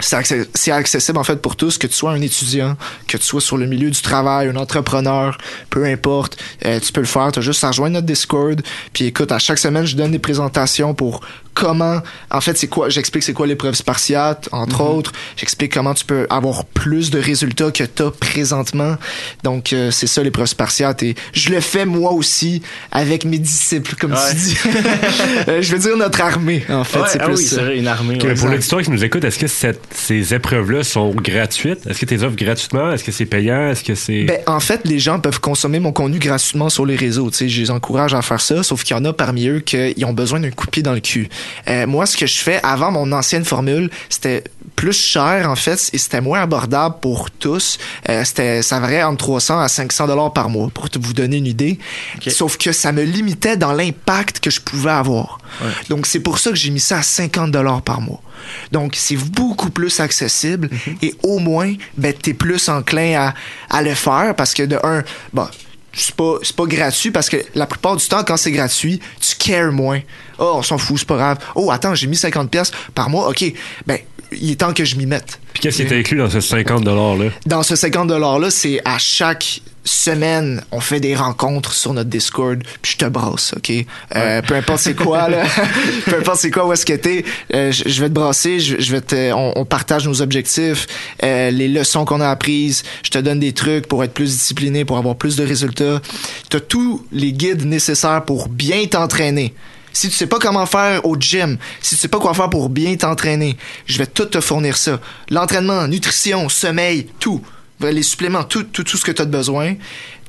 [0.00, 2.76] c'est access- c'est accessible en fait pour tous, que tu sois un étudiant,
[3.06, 5.36] que tu sois sur le milieu du travail, un entrepreneur,
[5.70, 7.30] peu importe, euh, tu peux le faire.
[7.32, 8.60] Tu as juste à rejoindre notre Discord.
[8.92, 11.20] Puis écoute, à chaque semaine, je donne des présentations pour
[11.54, 12.00] comment,
[12.30, 15.12] en fait, c'est quoi, j'explique c'est quoi l'épreuve spartiate, entre autres.
[15.36, 18.96] J'explique comment tu peux avoir plus de résultats que tu as présentement.
[19.44, 21.02] Donc, euh, c'est ça l'épreuve spartiate.
[21.02, 24.18] Et je le fais moi aussi avec mes disciples, comme Ouais.
[24.30, 24.56] tu dis.
[25.48, 26.98] Euh, je veux dire notre armée, en fait.
[27.00, 28.18] Ouais, c'est ah plus oui, vrai, une armée.
[28.22, 28.34] Ouais.
[28.34, 31.86] pour l'auditoire qui nous écoute, est-ce que cette ces épreuves-là sont gratuites?
[31.86, 32.92] Est-ce que tu les offres gratuitement?
[32.92, 33.68] Est-ce que c'est payant?
[33.68, 34.24] Est-ce que c'est.
[34.24, 37.30] Ben, en fait, les gens peuvent consommer mon contenu gratuitement sur les réseaux.
[37.32, 40.12] Je les encourage à faire ça, sauf qu'il y en a parmi eux qui ont
[40.12, 41.28] besoin d'un coup de pied dans le cul.
[41.68, 44.44] Euh, moi, ce que je fais avant mon ancienne formule, c'était
[44.82, 47.78] plus cher en fait et c'était moins abordable pour tous.
[48.08, 51.46] Euh, c'était ça variait entre 300 à 500 dollars par mois pour vous donner une
[51.46, 51.78] idée.
[52.26, 55.38] Sauf que ça me limitait dans l'impact que je pouvais avoir.
[55.88, 58.20] Donc c'est pour ça que j'ai mis ça à 50 dollars par mois.
[58.72, 60.68] Donc c'est beaucoup plus accessible
[61.00, 63.34] et au moins ben t'es plus enclin à,
[63.70, 65.46] à le faire parce que de un bon
[65.94, 69.72] c'est pas pas gratuit parce que la plupart du temps quand c'est gratuit tu cares
[69.72, 70.00] moins
[70.38, 73.28] oh on s'en fout c'est pas grave oh attends j'ai mis 50 pièces par mois
[73.28, 73.44] ok
[73.86, 73.98] ben
[74.40, 75.40] il est temps que je m'y mette.
[75.52, 77.30] Puis qu'est-ce qui était inclus dans ce 50 $-là?
[77.46, 82.08] dans ce 50 dollars là c'est à chaque semaine on fait des rencontres sur notre
[82.08, 83.72] Discord puis je te brasse ok?
[84.14, 85.42] Euh, peu importe c'est quoi là.
[86.06, 88.80] Peu importe c'est quoi où est-ce que t'es euh, je je vais te brasser je,
[88.80, 90.86] je vais te on, on partage nos objectifs
[91.24, 94.84] euh, les leçons qu'on a apprises je te donne des trucs pour être plus discipliné
[94.84, 96.00] pour avoir plus de résultats.
[96.48, 99.54] T'as tous les guides nécessaires pour bien t'entraîner
[99.92, 102.68] si tu sais pas comment faire au gym, si tu sais pas quoi faire pour
[102.68, 105.00] bien t'entraîner, je vais tout te fournir ça.
[105.30, 107.40] L'entraînement, nutrition, sommeil, tout.
[107.80, 109.74] Les suppléments, tout, tout, tout ce que tu as besoin.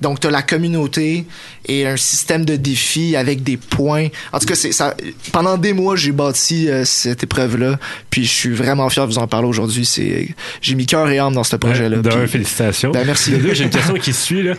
[0.02, 1.26] Donc, tu as la communauté
[1.68, 4.08] et un système de défis avec des points.
[4.32, 4.96] En tout cas, c'est ça.
[5.32, 7.78] Pendant des mois, j'ai bâti euh, cette épreuve-là.
[8.10, 9.86] Puis, je suis vraiment fier de vous en parler aujourd'hui.
[9.86, 11.98] C'est, j'ai mis cœur et âme dans ce projet-là.
[11.98, 12.90] D'un, Puis- félicitations.
[12.90, 13.30] Ben, merci.
[13.32, 14.42] De deux, j'ai une question qui suit.
[14.42, 14.56] Là.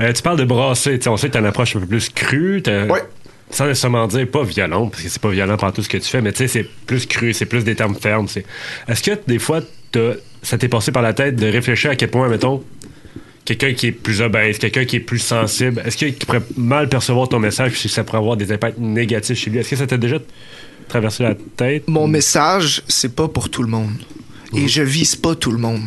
[0.00, 0.98] Euh, tu parles de brasser.
[0.98, 2.62] Tu sais, on sait que tu as une approche un peu plus crue.
[2.68, 3.02] Ouais.
[3.50, 6.08] Sans nécessairement dire pas violent, parce que c'est pas violent par tout ce que tu
[6.08, 8.26] fais, mais tu sais, c'est plus cru, c'est plus des termes fermes.
[8.28, 8.44] c'est-
[8.88, 9.60] Est-ce que des fois,
[9.92, 12.62] t'as- ça t'est passé par la tête de réfléchir à quel point, mettons,
[13.44, 17.28] quelqu'un qui est plus obèse, quelqu'un qui est plus sensible, est-ce qu'il pourrait mal percevoir
[17.28, 19.58] ton message puis ça pourrait avoir des impacts négatifs chez lui?
[19.60, 20.18] Est-ce que ça t'a déjà
[20.88, 21.84] traversé la tête?
[21.88, 23.94] mon message, c'est pas pour tout le monde.
[24.56, 25.82] Et je vise pas tout le monde.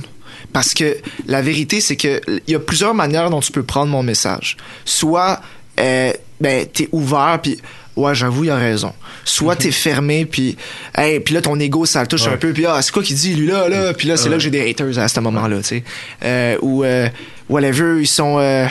[0.53, 3.91] Parce que la vérité, c'est que il y a plusieurs manières dont tu peux prendre
[3.91, 4.57] mon message.
[4.85, 5.41] Soit,
[5.79, 7.59] euh, ben, t'es ouvert, puis
[7.95, 8.93] ouais, j'avoue, il a raison.
[9.25, 10.57] Soit t'es fermé, puis
[10.95, 13.15] hey, puis là, ton ego, ça le touche un peu, puis ah, c'est quoi qu'il
[13.15, 13.93] dit, lui, là, là?
[13.93, 15.83] Puis là, c'est là que j'ai des haters à ce moment-là, tu sais.
[16.23, 17.09] Euh, ou, euh,
[17.49, 18.37] whatever, ils sont...
[18.39, 18.67] euh,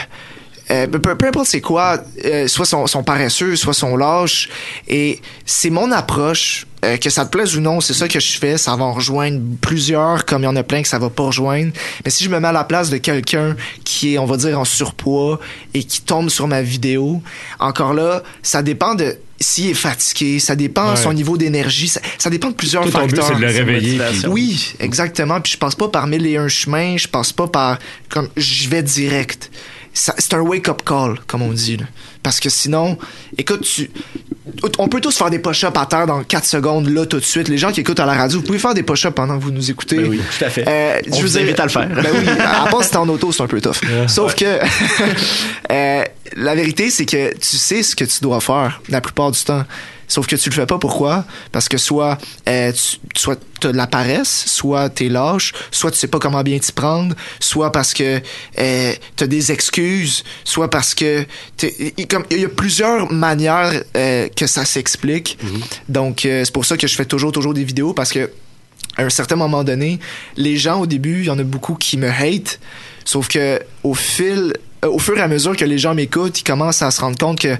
[0.71, 4.49] euh, peu, importe c'est quoi, euh, soit son, son paresseux, soit son lâche.
[4.87, 8.37] Et c'est mon approche, euh, que ça te plaise ou non, c'est ça que je
[8.37, 8.57] fais.
[8.57, 11.23] Ça va en rejoindre plusieurs, comme il y en a plein que ça va pas
[11.23, 11.71] rejoindre.
[12.05, 14.59] Mais si je me mets à la place de quelqu'un qui est, on va dire,
[14.59, 15.39] en surpoids
[15.73, 17.21] et qui tombe sur ma vidéo,
[17.59, 22.01] encore là, ça dépend de s'il est fatigué, ça dépend de son niveau d'énergie, ça,
[22.17, 23.25] ça dépend de plusieurs but, facteurs.
[23.25, 24.01] c'est de le réveiller.
[24.27, 25.39] Oui, exactement.
[25.39, 27.79] Puis je passe pas par mille et un chemins, je passe pas par
[28.09, 29.49] comme je vais direct.
[29.93, 31.77] C'est un wake-up call, comme on dit.
[31.77, 31.85] là.
[32.23, 32.97] Parce que sinon,
[33.37, 33.89] écoute, tu,
[34.77, 37.47] on peut tous faire des push-ups à terre dans 4 secondes, là, tout de suite.
[37.47, 39.51] Les gens qui écoutent à la radio, vous pouvez faire des push-ups pendant que vous
[39.51, 39.97] nous écoutez.
[39.97, 40.65] Ben oui, tout à fait.
[40.67, 41.87] Euh, On je vous invite à le faire.
[41.89, 43.77] Ben oui, à part si t'es en auto, c'est un peu tough.
[44.07, 44.45] Sauf que
[45.71, 46.03] euh,
[46.35, 49.63] la vérité, c'est que tu sais ce que tu dois faire la plupart du temps.
[50.09, 50.77] Sauf que tu le fais pas.
[50.77, 51.23] Pourquoi?
[51.53, 52.17] Parce que soit
[52.49, 56.41] euh, tu soit t'as de la paresse, soit t'es lâche, soit tu sais pas comment
[56.43, 58.19] bien t'y prendre, soit parce que
[58.57, 61.25] euh, t'as des excuses, soit parce que
[61.61, 61.93] il
[62.31, 65.37] y a plusieurs manières euh, que ça s'explique.
[65.87, 68.29] Donc euh, c'est pour ça que je fais toujours toujours des vidéos parce que
[68.97, 69.99] à un certain moment donné,
[70.35, 72.59] les gens au début, il y en a beaucoup qui me hate,
[73.05, 76.43] sauf que au fil, euh, au fur et à mesure que les gens m'écoutent, ils
[76.43, 77.55] commencent à se rendre compte que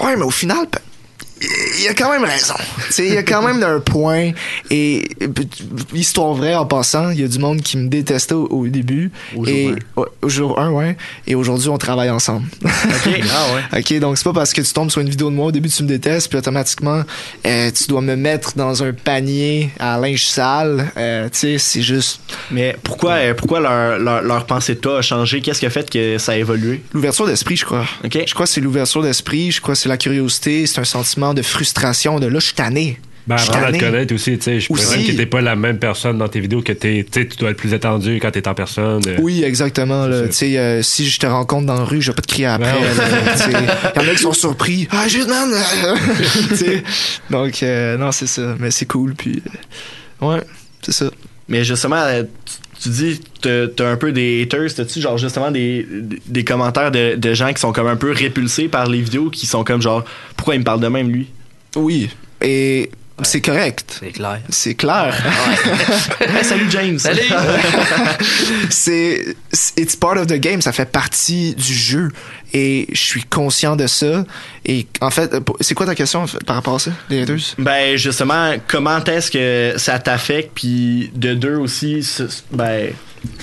[0.00, 0.66] ouais, mais au final,
[1.40, 2.54] il y a quand même raison.
[2.98, 4.32] Il y a quand même un point.
[4.70, 5.08] Et
[5.94, 9.10] histoire vraie en passant, il y a du monde qui me détestait au, au début.
[9.36, 10.00] Au jour et un.
[10.00, 10.96] ouais, au jour 1, ouais.
[11.26, 12.46] Et aujourd'hui, on travaille ensemble.
[12.64, 12.70] OK.
[13.30, 13.78] Ah ouais.
[13.80, 15.68] OK, donc c'est pas parce que tu tombes sur une vidéo de moi au début
[15.68, 17.02] tu me détestes puis automatiquement
[17.46, 20.90] euh, tu dois me mettre dans un panier à linge sale.
[20.96, 22.20] Euh, tu sais, c'est juste
[22.50, 25.40] Mais pourquoi, euh, pourquoi leur, leur, leur pensée de toi a changé?
[25.40, 26.82] Qu'est-ce qui a fait que ça a évolué?
[26.92, 27.84] l'ouverture d'esprit, je crois.
[28.04, 28.18] OK.
[28.26, 31.27] Je crois que c'est l'ouverture d'esprit, je crois que c'est la curiosité, c'est un sentiment
[31.34, 32.98] de frustration de là je suis tanné.
[33.26, 34.58] Ben, apprendre à te connaître aussi, tu sais.
[34.58, 37.28] Je présume que t'es pas la même personne dans tes vidéos que t'es, tu sais,
[37.28, 39.02] tu dois être plus attendu quand t'es en personne.
[39.06, 39.16] euh.
[39.20, 40.06] Oui, exactement.
[40.08, 42.46] Tu sais, euh, si je te rencontre dans la rue, je vais pas te crier
[42.46, 42.72] après.
[42.78, 44.88] Il y en a qui sont surpris.
[44.90, 45.50] Ah, juste man!
[46.48, 46.82] Tu sais.
[47.28, 48.56] Donc, euh, non, c'est ça.
[48.58, 49.14] Mais c'est cool.
[49.14, 49.42] Puis,
[50.22, 50.40] ouais,
[50.80, 51.10] c'est ça.
[51.48, 52.22] Mais justement, euh,
[52.80, 55.86] tu, dis t'as un peu des haters, t'as-tu genre justement des,
[56.26, 59.46] des commentaires de, de gens qui sont comme un peu répulsés par les vidéos, qui
[59.46, 60.04] sont comme genre,
[60.36, 61.28] pourquoi il me parle de même lui?
[61.76, 62.10] Oui.
[62.40, 62.90] Et
[63.22, 63.98] C'est correct.
[64.00, 64.40] C'est clair.
[64.48, 65.14] C'est clair.
[66.20, 66.98] Hey, salut James.
[66.98, 67.20] Salut!
[68.70, 69.36] c'est
[69.76, 72.10] it's part of the game ça fait partie du jeu
[72.52, 74.24] et je suis conscient de ça
[74.64, 77.22] et en fait euh, c'est quoi ta question en fait, par rapport à ça les
[77.22, 82.06] haters Ben justement, comment est-ce que ça t'affecte puis de deux aussi
[82.52, 82.90] ben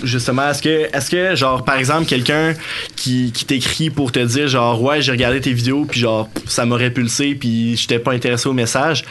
[0.03, 2.53] justement est-ce que est-ce que genre par exemple quelqu'un
[2.95, 6.65] qui, qui t'écrit pour te dire genre ouais, j'ai regardé tes vidéos puis genre ça
[6.65, 9.03] m'a répulsé puis j'étais pas intéressé au message.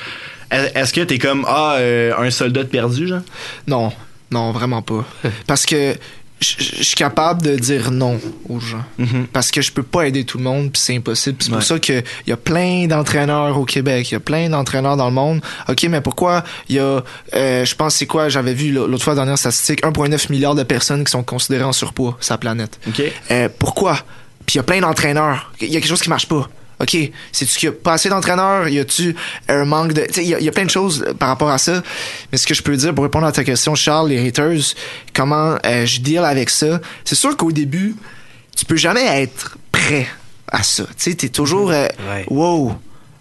[0.50, 3.20] Est- Est-ce que t'es comme ah euh, un soldat de perdu genre?
[3.66, 3.92] Non
[4.30, 5.04] non vraiment pas
[5.46, 5.94] parce que
[6.40, 9.28] je suis capable de dire non aux gens Mhm.
[9.33, 11.54] parce que je peux pas aider tout le monde puis c'est impossible c'est Ouais.
[11.59, 11.92] pour ça que
[12.26, 15.40] il y a plein d'entraîneurs au Québec il y a plein d'entraîneurs dans le monde
[15.68, 17.02] ok mais pourquoi il y a
[17.35, 18.28] euh, je pense c'est quoi?
[18.28, 21.72] J'avais vu l'autre fois la dernière statistique 1,9 milliard de personnes qui sont considérées en
[21.72, 23.94] surpoids sur la planète OK Euh, pourquoi?
[24.46, 25.52] Puis il y a plein d'entraîneurs.
[25.62, 26.50] Il y a quelque chose qui marche pas.
[26.85, 26.97] OK,
[27.33, 28.68] c'est-tu qu'il y a pas assez d'entraîneurs?
[28.68, 29.16] Y a-tu
[29.49, 30.07] un manque de...
[30.18, 31.83] Il y, y a plein de choses euh, par rapport à ça.
[32.31, 34.75] Mais ce que je peux dire pour répondre à ta question, Charles, les haters,
[35.14, 36.81] comment euh, je deal avec ça?
[37.05, 37.97] C'est sûr qu'au début,
[38.57, 40.07] tu peux jamais être prêt
[40.53, 40.85] à ça.
[40.85, 41.70] Tu sais, t'es toujours...
[41.70, 42.25] euh, Ouais.
[42.29, 42.77] Wow!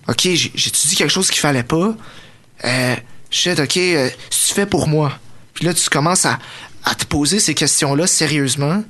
[0.08, 0.52] OK, dit
[0.98, 1.96] quelque chose qu'il fallait pas?
[2.66, 2.96] Euh,
[3.30, 5.14] shit, OK, euh, tu fais pour moi.
[5.54, 6.40] Puis là, tu commences à,
[6.86, 8.84] à te poser ces questions-là sérieusement.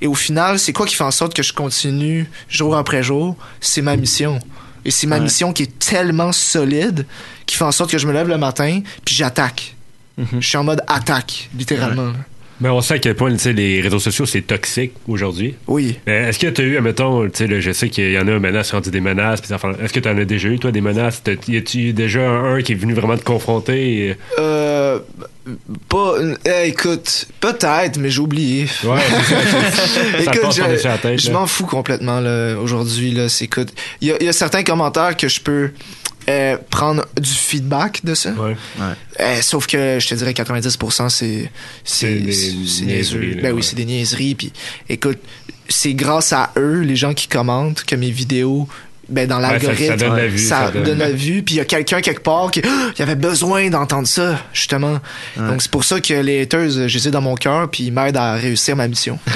[0.00, 3.36] Et au final, c'est quoi qui fait en sorte que je continue jour après jour?
[3.60, 4.38] C'est ma mission.
[4.84, 5.22] Et c'est ma Ouais.
[5.22, 7.06] mission qui est tellement solide
[7.46, 9.74] qui fait en sorte que je me lève le matin puis j'attaque.
[10.18, 10.26] Mhm.
[10.40, 12.12] Je suis en mode attaque, littéralement.
[12.60, 15.56] Mais on sait à quel point les réseaux sociaux, c'est toxique aujourd'hui.
[15.66, 15.98] Oui.
[16.06, 18.38] Mais Est-ce que tu as eu, admettons, là, je sais qu'il y en a un
[18.38, 21.20] menace, rendu des menaces, est-ce que tu en as déjà eu, toi, des menaces?
[21.48, 24.06] Y a-tu déjà un qui est venu vraiment te confronter?
[24.10, 25.00] et- Euh,
[25.88, 26.14] pas.
[26.18, 28.66] euh, écoute, peut-être, mais j'ai oublié.
[28.84, 29.00] Ouais,
[30.20, 33.12] Écoute, je, m'en fous complètement là, aujourd'hui.
[33.12, 33.68] Là, c'est écoute,
[34.00, 35.70] il y a, il y a certains commentaires que je peux
[36.28, 38.30] euh, prendre du feedback de ça.
[38.32, 38.56] Ouais.
[39.20, 41.50] Euh, sauf que je te dirais 90% c'est
[41.84, 42.22] C'est
[42.66, 44.34] c'est des Ben oui, c'est des niaiseries.
[44.34, 44.52] Puis
[44.88, 45.18] écoute,
[45.68, 48.68] c'est grâce à eux, les gens qui commentent, que mes vidéos
[49.08, 51.42] ben dans Ouais, ça- l'algorithme ça donne la vue, ça ça donne- donne la vue
[51.42, 54.98] puis il y a quelqu'un quelque part qui Ah, il avait besoin d'entendre ça justement
[55.36, 57.92] donc c'est pour ça que les haters je les ai dans mon cœur puis ils
[57.92, 59.18] m'aident à réussir ma mission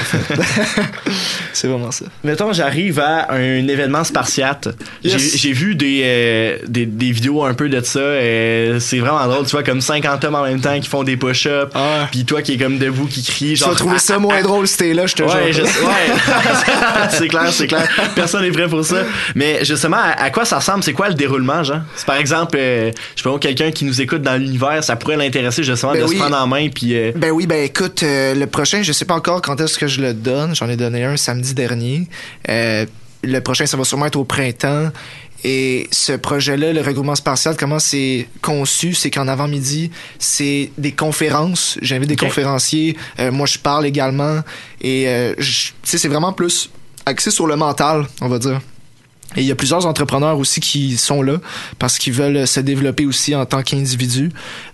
[1.52, 4.68] c'est vraiment ça Mettons, j'arrive à un événement spartiate.
[5.02, 5.36] Yes.
[5.36, 7.98] J'ai- vu des, euh, des, des vidéos un peu de ça.
[7.98, 11.16] euh, c'est vraiment drôle, tu vois, comme 50 hommes en même temps qui font des
[11.16, 11.72] push-ups.
[11.74, 12.06] Ah.
[12.10, 13.48] Puis toi qui est comme debout, qui crie.
[13.50, 15.84] tu Genre, vas trouver ça moins drôle si t'es là je te Ouais, jure je-
[15.84, 16.18] ouais.
[17.10, 17.88] c'est clair, c'est clair.
[18.14, 19.02] Personne n'est prêt pour ça.
[19.34, 20.82] Mais justement, à, à quoi ça ressemble?
[20.82, 21.80] C'est quoi le déroulement, genre?
[21.96, 25.16] C'est par exemple, euh, je sais pas, quelqu'un qui nous écoute dans l'univers, ça pourrait
[25.16, 26.14] l'intéresser justement Ben de oui.
[26.16, 29.04] se prendre en main puis euh, Ben oui, ben écoute, euh, le prochain, je sais
[29.04, 30.54] pas encore quand est-ce que je le donne.
[30.54, 32.08] J'en ai donné un samedi dernier.
[33.24, 34.90] Le prochain, ça va sûrement être au printemps.
[35.44, 41.78] Et ce projet-là, le regroupement spatial, comment c'est conçu, c'est qu'en avant-midi, c'est des conférences.
[41.80, 42.96] J'invite des conférenciers.
[43.20, 44.40] Euh, moi, je parle également.
[44.80, 45.34] Et euh,
[45.82, 46.70] c'est vraiment plus
[47.06, 48.60] axé sur le mental, on va dire.
[49.36, 51.36] Et il y a plusieurs entrepreneurs aussi qui sont là
[51.78, 54.30] parce qu'ils veulent se développer aussi en tant qu'individus.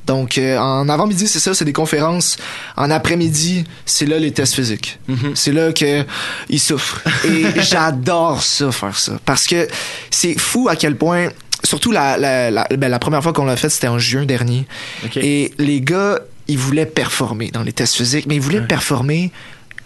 [0.07, 2.37] Donc, euh, en avant-midi, c'est ça, c'est des conférences.
[2.77, 5.01] En après-midi, c'est là les tests physiques.
[5.35, 6.05] C'est là que
[6.49, 7.03] ils souffrent.
[7.25, 9.19] Et j'adore ça, faire ça.
[9.25, 9.67] Parce que
[10.11, 11.29] c'est fou à quel point...
[11.65, 14.67] Surtout la, la, la, ben, la première fois qu'on l'a fait, c'était en juin dernier.
[15.07, 15.17] Ok.
[15.17, 19.33] Et les gars, ils voulaient performer dans les tests physiques, mais ils voulaient performer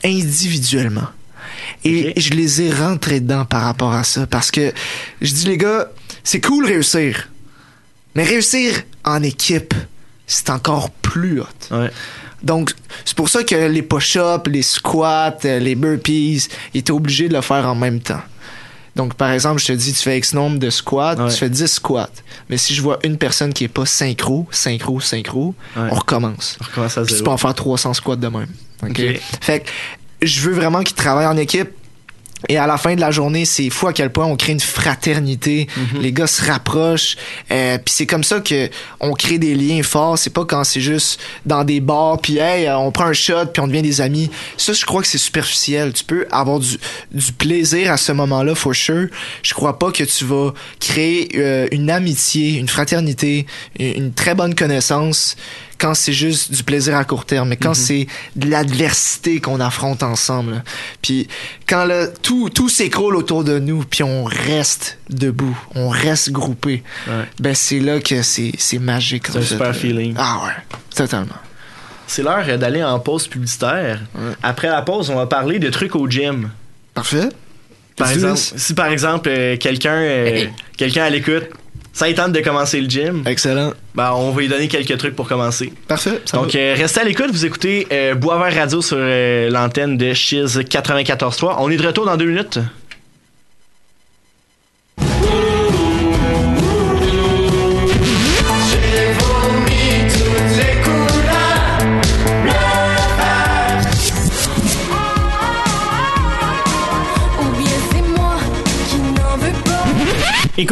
[0.04, 1.07] individuellement.
[1.85, 4.73] Et je les ai rentrés dedans par rapport à ça parce que
[5.21, 5.88] je dis les gars,
[6.25, 7.29] c'est cool réussir.
[8.14, 9.75] Mais réussir en équipe,
[10.27, 11.47] c'est encore plus hot.
[11.71, 11.90] ouais.
[12.42, 12.73] Donc,
[13.05, 17.35] c'est pour ça que les push-ups, les squats, euh, les burpees, ils étaient obligés de
[17.35, 18.23] le faire en même temps.
[18.94, 21.31] Donc, par exemple, je te dis, tu fais X nombre de squats, Ouais.
[21.33, 22.09] tu fais 10 squats.
[22.49, 25.88] Mais si je vois une personne qui est pas synchro, synchro, synchro, Ouais.
[25.90, 26.57] on recommence.
[26.61, 27.25] On recommence à Puis tu zéro.
[27.25, 28.47] peux en faire 300 squats de même.
[29.40, 29.68] Fait que
[30.22, 31.70] je veux vraiment qu'ils travaillent en équipe.
[32.48, 34.61] Et à la fin de la journée, c'est fou à quel point on crée une
[34.61, 35.66] fraternité.
[35.76, 36.02] Mhm.
[36.02, 37.16] Les gars se rapprochent.
[37.50, 40.18] Euh, puis c'est comme ça que on crée des liens forts.
[40.18, 43.46] C'est pas quand c'est juste dans des bars, puis hey, euh, on prend un shot,
[43.52, 44.31] puis on devient des amis.
[44.57, 45.92] Ça, je crois que c'est superficiel.
[45.92, 46.78] Tu peux avoir du,
[47.11, 49.09] du plaisir à ce moment-là, for sure.
[49.42, 53.46] Je crois pas que tu vas créer euh, une amitié, une fraternité,
[53.81, 55.35] une, une très bonne connaissance
[55.78, 60.02] quand c'est juste du plaisir à court terme, mais quand c'est de l'adversité qu'on affronte
[60.02, 60.62] ensemble.
[61.02, 61.28] Puis
[61.68, 66.82] quand là, tout, tout s'écroule autour de nous, puis on reste debout, on reste groupé,
[67.06, 67.24] Ouais.
[67.38, 69.28] ben c'est là que c'est magique.
[69.28, 70.14] C'est un super feeling.
[70.18, 71.36] Ah ouais, totalement.
[72.06, 74.00] C'est l'heure d'aller en pause publicitaire.
[74.14, 74.32] Ouais.
[74.42, 76.50] Après la pause, on va parler de trucs au gym.
[76.94, 77.28] Parfait.
[77.96, 81.46] Par exemple, si par exemple euh, quelqu'un euh, quelqu'un à l'écoute
[81.98, 83.24] Ça tente de commencer le gym.
[83.26, 83.72] Excellent.
[83.96, 85.72] Ben, on va lui donner quelques trucs pour commencer.
[85.88, 86.20] Parfait.
[86.26, 87.32] ça Donc, euh, restez à l'écoute.
[87.32, 91.56] Vous écoutez euh, Boisvert Radio sur euh, l'antenne de Chiz 94.3.
[91.58, 92.61] On est de retour dans deux minutes.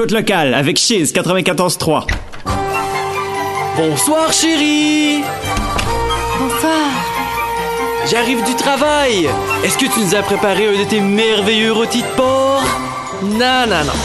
[0.06, 2.06] Écoute locale avec Chiz 94.3.
[3.76, 5.24] Bonsoir chérie
[6.38, 6.90] Bonsoir.
[8.08, 9.28] J'arrive du travail
[9.64, 12.62] Est-ce que tu nous as préparé un de tes merveilleux rôtis de porc?
[13.20, 13.98] Non, non, non.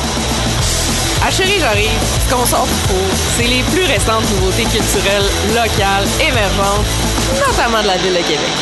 [1.24, 1.92] Ah chérie, j'arrive.
[2.26, 2.66] Ce qu'on sort
[3.38, 6.88] c'est les plus récentes nouveautés culturelles, locales, émergentes,
[7.46, 8.54] notamment de la ville de Québec.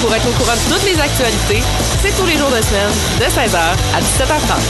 [0.00, 1.62] Pour être au courant de toutes les actualités,
[2.00, 4.62] c'est tous les jours de semaine, de 16h à 17h30.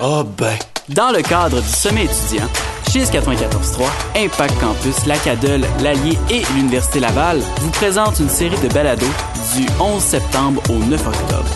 [0.00, 0.58] Oh ben
[0.90, 2.48] Dans le cadre du sommet étudiant,
[2.90, 3.84] chez 94.3,
[4.16, 9.06] Impact Campus, l'Acadol, l'Allier et l'Université Laval vous présentent une série de balados
[9.54, 11.50] du 11 septembre au 9 octobre.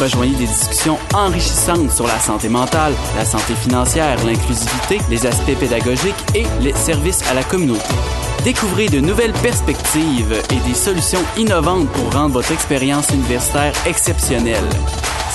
[0.00, 6.24] Rejoignez des discussions enrichissantes sur la santé mentale, la santé financière, l'inclusivité, les aspects pédagogiques
[6.34, 7.94] et les services à la communauté.
[8.42, 14.68] Découvrez de nouvelles perspectives et des solutions innovantes pour rendre votre expérience universitaire exceptionnelle.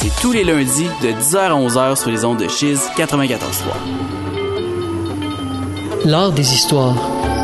[0.02, 3.38] C'est tous les lundis de 10h à 11h sur les ondes de Chiz 94.3.
[6.06, 6.96] L'art des histoires.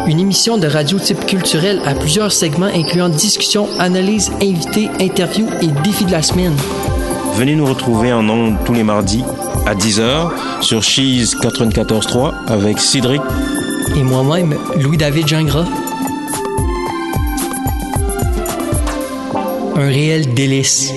[0.08, 5.68] Une émission de radio type culturel à plusieurs segments incluant discussions, analyses, invités, interviews et
[5.84, 6.56] défis de la semaine.
[7.34, 9.26] Venez nous retrouver en ondes tous les mardis
[9.66, 13.22] à 10h sur Cheese 94.3 avec Cédric
[13.98, 15.66] Et moi-même, Louis-David Gingras.
[19.76, 20.94] Un réel délice.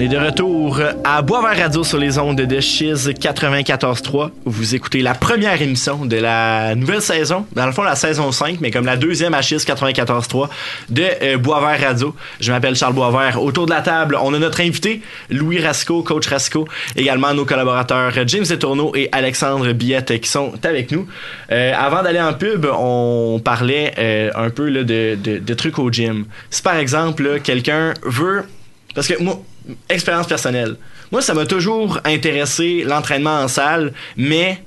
[0.00, 4.30] On est de retour à Boisvert Radio sur les ondes de Chiz 94.3.
[4.46, 8.62] Vous écoutez la première émission de la nouvelle saison, dans le fond la saison 5,
[8.62, 10.48] mais comme la deuxième à Chiz 94.3
[10.88, 12.16] de euh, Boisvert Radio.
[12.40, 13.42] Je m'appelle Charles Boisvert.
[13.42, 18.26] Autour de la table, on a notre invité, Louis Rasco, coach Rasco, également nos collaborateurs
[18.26, 21.06] James Letourneau et Alexandre Billette qui sont avec nous.
[21.52, 26.24] Euh, avant d'aller en pub, on parlait euh, un peu de, de, trucs au gym.
[26.48, 28.44] Si par exemple, quelqu'un veut...
[28.92, 29.40] Parce que moi,
[29.88, 30.76] expérience personnelle.
[31.12, 34.62] Moi, ça m'a toujours intéressé l'entraînement en salle, mais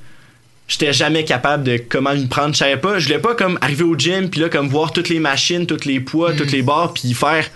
[0.68, 2.54] j'étais jamais capable de comment me prendre.
[2.54, 5.10] Je savais pas, je voulais pas comme arriver au gym puis là comme voir toutes
[5.10, 7.50] les machines, tous les poids, toutes les barres puis faire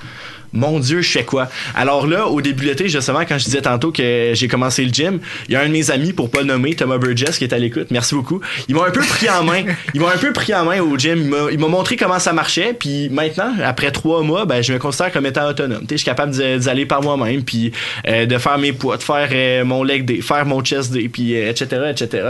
[0.58, 1.48] mon Dieu, je fais quoi?
[1.76, 4.92] Alors là, au début de l'été, justement, quand je disais tantôt que j'ai commencé le
[4.92, 7.44] gym, il y a un de mes amis, pour pas le nommer, Thomas Burgess, qui
[7.44, 7.88] est à l'écoute.
[7.92, 8.42] Merci beaucoup.
[8.68, 9.64] Ils m'ont un peu pris en main.
[9.94, 11.18] Ils m'ont un peu pris en main au gym.
[11.20, 12.74] Il m'a- Il m'a montré comment ça marchait.
[12.78, 15.86] Puis maintenant, après trois mois, ben, je me considère comme étant autonome.
[15.90, 17.72] Je suis capable de- d'y aller par moi-même, puis
[18.08, 21.08] euh, de faire mes poids, de faire euh, mon leg day, faire mon chest day,
[21.10, 22.24] puis euh, etc., etc.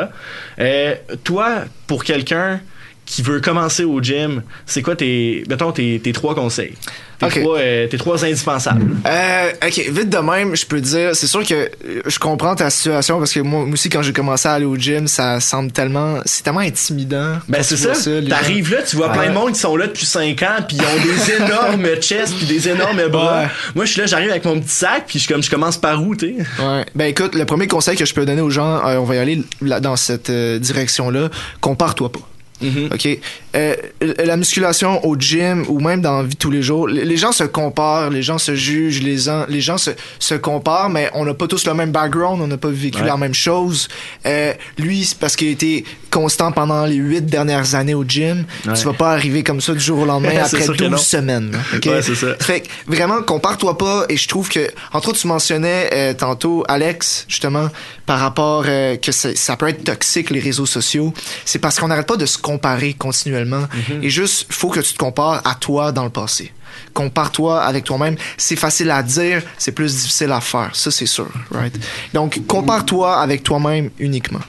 [0.60, 2.60] Euh, toi, pour quelqu'un
[3.08, 6.74] qui veut commencer au gym, c'est quoi tes, mettons, tes, tes trois conseils?
[7.20, 8.96] Tes, trois, euh, tes trois indispensables.
[9.08, 12.70] Euh, ok, vite de même, je peux dire, c'est sûr que euh, je comprends ta
[12.70, 16.20] situation parce que moi, aussi, quand j'ai commencé à aller au gym, ça semble tellement,
[16.26, 17.38] c'est tellement intimidant.
[17.48, 17.93] Ben c'est ça.
[18.28, 20.84] T'arrives là, tu vois plein de monde qui sont là depuis 5 ans, puis ils
[20.84, 23.43] ont des énormes chests, puis des énormes bras.
[23.43, 23.48] Ouais.
[23.74, 26.06] Moi, je suis là, j'arrive avec mon petit sac, puis je comme je commence par
[26.06, 26.36] où, tu sais?
[26.62, 26.86] Ouais.
[26.93, 29.20] Ben écoute, le premier conseil que je peux donner aux gens, euh, on va y
[29.20, 31.30] aller là, dans cette direction-là,
[31.62, 32.20] compare-toi pas.
[32.63, 32.93] Mm-hmm.
[32.93, 33.20] OK.
[33.56, 37.17] Euh, la musculation au gym ou même dans la vie de tous les jours, les
[37.17, 41.10] gens se comparent, les gens se jugent, les, gens- les gens se, se comparent, mais
[41.13, 43.08] on n'a pas tous le même background, on n'a pas vécu Ouais.
[43.08, 43.88] la même chose.
[44.26, 48.46] Euh, lui, c'est parce qu'il a été constant pendant les huit dernières années au gym.
[48.65, 48.74] Ouais.
[48.74, 50.98] Tu vas pas arriver comme ça du jour au lendemain après sûr que 12 non.
[50.98, 51.52] semaines.
[51.52, 51.86] là, OK?
[51.86, 52.36] Ouais, c'est ça.
[52.39, 54.06] Fait que vraiment, compare-toi pas.
[54.10, 57.70] Et je trouve que, entre autres, tu mentionnais euh, tantôt, Alex, justement,
[58.06, 61.13] par rapport que ça peut être toxique, les réseaux sociaux.
[61.46, 63.67] C'est parce qu'on n'arrête pas de se comparer continuellement.
[63.89, 64.04] Mhm.
[64.04, 66.54] Et juste, faut que tu te compares à toi dans le passé.
[66.93, 68.15] Compare-toi avec toi-même.
[68.37, 70.69] C'est facile à dire, c'est plus difficile à faire.
[70.73, 71.77] Ça, c'est sûr, right?
[72.13, 74.39] Donc, compare-toi avec toi-même uniquement.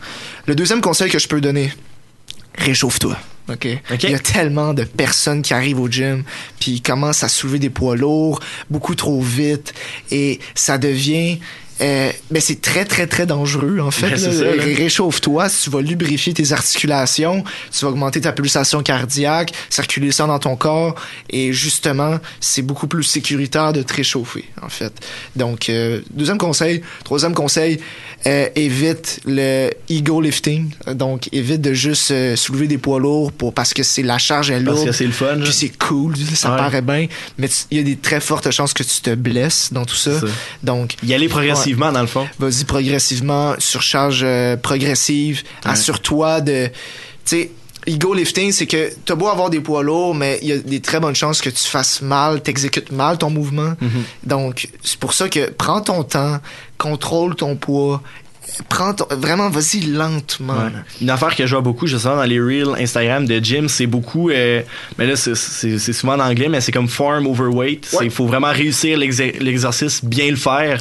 [0.46, 1.72] Le deuxième conseil que je peux donner,
[2.56, 3.16] réchauffe-toi.
[3.48, 3.66] OK?
[3.90, 4.02] OK.
[4.04, 6.22] Il y a tellement de personnes qui arrivent au gym
[6.60, 8.40] puis ils commencent à soulever des poids lourds
[8.70, 9.72] beaucoup trop vite
[10.10, 11.40] et ça devient
[11.80, 14.10] euh, mais c'est très très très dangereux en fait.
[14.10, 20.12] Ben, Réchauffe-toi, si tu vas lubrifier tes articulations, tu vas augmenter ta pulsation cardiaque, circuler
[20.12, 20.94] ça dans ton corps
[21.30, 24.92] et justement, c'est beaucoup plus sécuritaire de te réchauffer en fait.
[25.36, 27.80] Donc euh, deuxième conseil, troisième conseil,
[28.26, 33.54] euh, évite le ego lifting, donc évite de juste euh, soulever des poids lourds pour
[33.54, 34.86] parce que c'est la charge est Parce lourde.
[34.88, 35.38] que c'est le fun.
[35.42, 36.56] Puis c'est cool, ça Ouais.
[36.56, 37.06] paraît bien,
[37.36, 40.10] mais il y a des très fortes chances que tu te blesses dans tout ça.
[40.62, 42.26] Donc Y aller progressivement, progressivement, dans le fond.
[42.38, 45.70] Vas-y progressivement, surcharge euh, progressive, Ouais.
[45.72, 46.66] assure-toi de...
[46.68, 46.72] Tu
[47.24, 47.50] sais,
[47.86, 50.80] ego lifting, c'est que t'as beau avoir des poids lourds, mais il y a des
[50.80, 53.72] très bonnes chances que tu fasses mal, t'exécutes mal ton mouvement.
[54.24, 56.38] Donc, c'est pour ça que prends ton temps,
[56.76, 58.02] contrôle ton poids,
[58.62, 59.06] prends ton...
[59.10, 60.54] Vraiment, vas-y lentement.
[60.54, 60.70] Ouais.
[61.00, 64.30] Une affaire que je vois beaucoup, justement, dans les reels Instagram de gym, c'est beaucoup.
[64.30, 64.62] euh,
[64.98, 65.34] mais là, c'est-
[65.92, 67.88] souvent en anglais, mais c'est comme form overweight.
[68.02, 70.80] Il faut vraiment réussir l'exer- l'exercice, bien le faire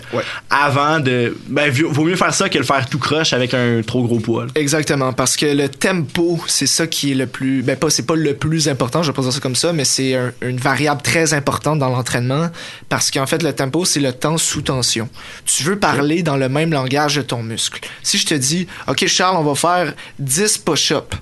[0.50, 1.36] avant de.
[1.48, 4.20] Ben, vaut vaut mieux faire ça que le faire tout croche avec un trop gros
[4.20, 4.46] poids.
[4.46, 4.52] là.
[4.56, 8.16] Exactement, parce que le tempo, c'est ça qui est le plus, ben pas, c'est pas
[8.16, 11.02] le plus important, je vais pas dire ça comme ça, mais c'est un- une variable
[11.02, 12.50] très importante dans l'entraînement,
[12.90, 15.10] parce qu'en fait, le tempo, c'est le temps sous tension.
[15.46, 17.67] Tu veux parler dans le même langage de ton muscle.
[18.04, 21.18] Si je te dis, OK, Charles, on va faire 10 push-ups.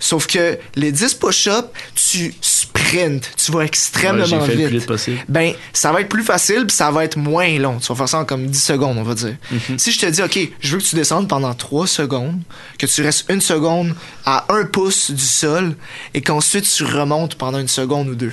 [0.00, 4.66] Sauf que les 10 push-ups, tu sprints, tu vas extrêmement j'ai fait le vite.
[4.66, 5.18] plus vite possible.
[5.28, 7.78] Ben, ça va être plus facile, puis ça va être moins long.
[7.78, 9.36] Tu vas faire ça en comme 10 secondes, on va dire.
[9.78, 12.38] Si je te dis, OK, je veux que tu descendes pendant 3 secondes,
[12.78, 13.94] que tu restes une seconde
[14.26, 15.74] à un pouce du sol,
[16.12, 18.32] et qu'ensuite tu remontes pendant une seconde ou deux.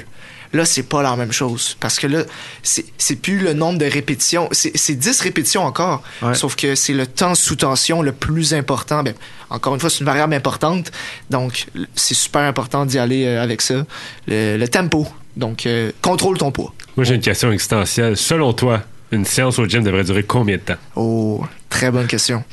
[0.54, 1.78] Là, c'est pas la même chose.
[1.80, 2.24] Parce que là,
[2.64, 4.50] c'est plus le nombre de répétitions.
[4.52, 6.04] C'est c'est 10 répétitions encore.
[6.22, 6.34] Ouais.
[6.34, 9.04] Sauf que c'est le temps sous tension le plus important.
[9.04, 9.14] Ben,
[9.50, 10.92] encore une fois, c'est une variable importante.
[11.30, 13.86] Donc, c'est super important d'y aller euh, avec ça.
[14.28, 15.08] Le, le tempo.
[15.38, 16.74] Donc, euh, contrôle ton poids.
[16.98, 18.18] Moi, j'ai une question existentielle.
[18.18, 20.78] Selon toi, une séance au gym devrait durer combien de temps?
[20.96, 22.44] Oh, très bonne question.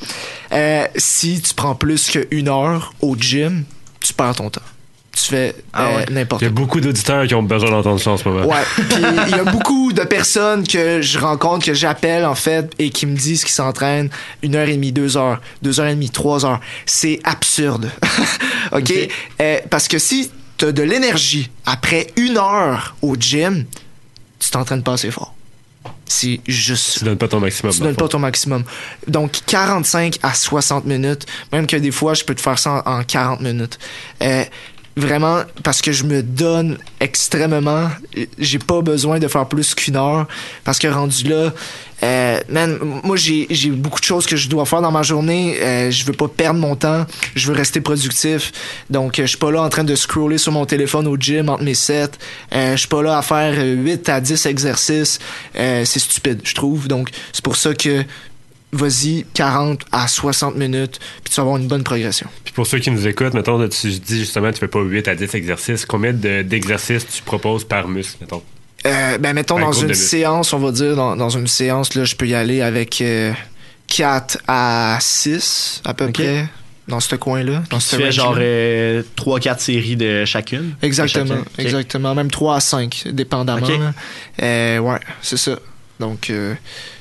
[0.51, 3.63] Euh, si tu prends plus qu'une heure au gym,
[4.01, 4.61] tu perds ton temps.
[5.21, 8.17] Tu fais euh, n'importe Il y a beaucoup d'auditeurs qui ont besoin d'entendre ça en
[8.17, 8.45] ce moment.
[8.45, 12.71] Ouais, puis il y a beaucoup de personnes que je rencontre, que j'appelle en fait,
[12.79, 14.09] et qui me disent qu'ils s'entraînent
[14.43, 16.61] une heure et demie, deux heures, deux heures et demie, trois heures.
[16.85, 17.91] C'est absurde.
[18.71, 18.93] OK?
[19.41, 23.65] Euh, parce que si tu as de l'énergie après une heure au gym,
[24.39, 25.33] tu t'entraînes pas assez fort.
[26.05, 27.71] C'est juste Tu donnes pas ton maximum.
[27.73, 28.63] tu donnes pas ton maximum.
[29.07, 32.99] Donc 45 à 60 minutes, même que des fois je peux te faire ça en,
[32.99, 33.77] en 40 minutes.
[34.23, 34.43] Euh,
[34.99, 37.89] vraiment parce que je me donne extrêmement,
[38.37, 40.27] j'ai pas besoin de faire plus qu'une heure
[40.63, 41.51] parce que rendu là
[42.03, 45.57] euh, man, moi j'ai beaucoup de choses que je dois faire dans ma journée.
[45.61, 47.05] Euh, je veux pas perdre mon temps.
[47.35, 48.51] Je veux rester productif.
[48.89, 51.49] Donc euh, je suis pas là en train de scroller sur mon téléphone au gym
[51.49, 52.11] entre mes sets.
[52.51, 55.19] Je suis pas là à faire euh, 8 à 10 exercices.
[55.53, 56.87] C'est stupide, je trouve.
[56.87, 58.03] Donc c'est pour ça que
[58.71, 62.27] vas-y 40 à 60 minutes puis tu vas avoir une bonne progression.
[62.43, 65.15] Puis pour ceux qui nous écoutent, mettons, tu dis justement tu fais pas 8 à
[65.15, 65.85] 10 exercices.
[65.85, 68.43] Combien de- d'exercices tu proposes par muscle, mettons?
[68.85, 72.05] Euh, ben mettons Un dans une séance, on va dire dans, dans une séance là,
[72.05, 73.33] je peux y aller avec euh,
[73.87, 76.47] 4 à 6 à peu près
[76.87, 78.23] dans ce coin-là, dans Tu ce fais range-là.
[78.23, 80.75] genre euh, 3-4 séries de chacune?
[80.81, 82.15] Exactement, De exactement.
[82.15, 83.65] Même 3 à 5, dépendamment.
[83.67, 83.77] Ok.
[83.79, 83.93] là.
[84.41, 85.59] Euh, ouais, c'est ça.
[85.99, 86.53] Donc, euh,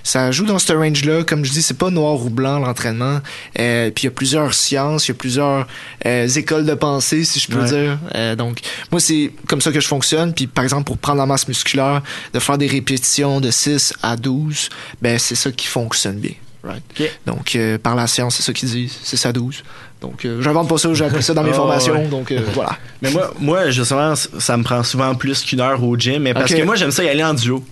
[0.02, 1.22] ça joue dans ce range-là.
[1.22, 3.20] Comme je dis, c'est pas noir ou blanc l'entraînement.
[3.58, 5.66] Euh, puis il y a plusieurs sciences, il y a plusieurs
[6.04, 7.68] euh, écoles de pensée, si je peux Ouais.
[7.68, 7.98] dire.
[8.16, 8.58] Euh, donc,
[8.90, 10.34] moi, c'est comme ça que je fonctionne.
[10.34, 14.16] Puis, par exemple, pour prendre la masse musculaire, de faire des répétitions de 6 à
[14.16, 14.68] 12,
[15.00, 16.32] ben c'est ça qui fonctionne bien.
[16.64, 16.82] Right?
[17.24, 19.62] Donc, euh, par la science, c'est ça qu'ils disent, 6 à 12.
[20.00, 21.92] Donc, euh, j'invente pas ça, j'ai appris ça dans mes Ah, formations.
[21.94, 22.08] ouais.
[22.08, 22.76] Donc, euh, voilà.
[23.00, 26.52] Mais moi, moi, justement, ça me prend souvent plus qu'une heure au gym, mais parce
[26.52, 27.64] que moi, j'aime ça y aller en duo.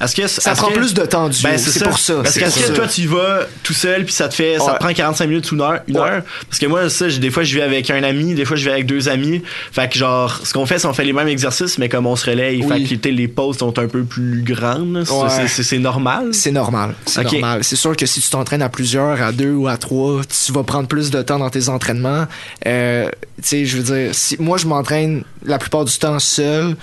[0.00, 2.40] Est-ce que Ça prend que- plus de temps duo, Ben, c'est pour ça, Parce c'est
[2.40, 5.26] que toi tu y vas tout seul puis ça te fait ça te prend 45
[5.26, 6.08] minutes ou une heure, une Ouais.
[6.08, 6.22] heure?
[6.48, 8.72] Parce que moi ça des fois je vais avec un ami, des fois je vais
[8.72, 9.42] avec deux amis.
[9.72, 12.16] Fait que genre ce qu'on fait c'est on fait les mêmes exercices mais comme on
[12.16, 12.86] se relaye, Oui.
[12.86, 15.46] fait que les pauses sont un peu plus grandes, Ouais.
[15.48, 16.28] c'est- normal?
[16.32, 16.94] C'est normal.
[17.06, 17.62] C'est normal.
[17.62, 20.62] C'est sûr que si tu t'entraînes à plusieurs, à deux ou à trois, tu vas
[20.62, 22.26] prendre plus de temps dans tes entraînements.
[22.66, 26.76] Euh, tu sais, je veux dire, si, moi, je m'entraîne la plupart du temps seul.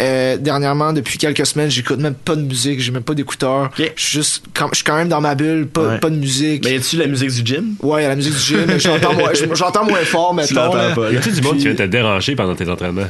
[0.00, 3.70] Euh, dernièrement, depuis quelques semaines, j'écoute même pas de musique, j'ai même pas d'écouteurs.
[3.78, 5.98] Je suis juste, quand- je suis quand même dans ma bulle, pas, Ouais.
[5.98, 6.62] pas de musique.
[6.64, 7.74] Ben y a-tu la musique du gym?
[7.82, 10.54] Ouais, y a la musique du gym, mais j'entends moins, j'entends moins fort, Tu mettons.
[10.54, 10.94] l'entends là.
[10.94, 13.08] pas, Y a-tu du monde qui vient te déranger pendant tes entraînements?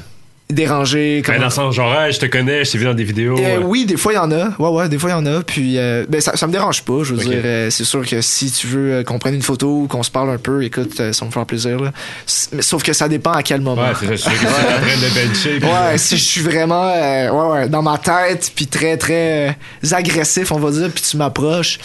[0.48, 1.22] Dérangé.
[1.22, 3.36] Ben, comment- dans sens, genre, Hey, je te connais, je t'ai vu dans des vidéos.
[3.36, 4.50] Euh, euh, oui, des fois il y en a.
[4.60, 5.42] Ouais, ouais, des fois il y en a.
[5.42, 7.02] Puis, euh, ben ça, ça me dérange pas.
[7.02, 7.28] Je veux Ok.
[7.28, 10.04] dire, euh, c'est sûr que si tu veux euh, qu'on prenne une photo ou qu'on
[10.04, 11.80] se parle un peu, écoute, ça va me faire plaisir.
[11.80, 11.90] Là.
[12.52, 13.82] Mais Sauf que ça dépend à quel moment.
[13.82, 14.30] Ouais, c'est ça.
[14.30, 19.56] Je si je suis vraiment euh, ouais, ouais, dans ma tête, puis très, très
[19.92, 21.78] agressif, on va dire, puis tu m'approches,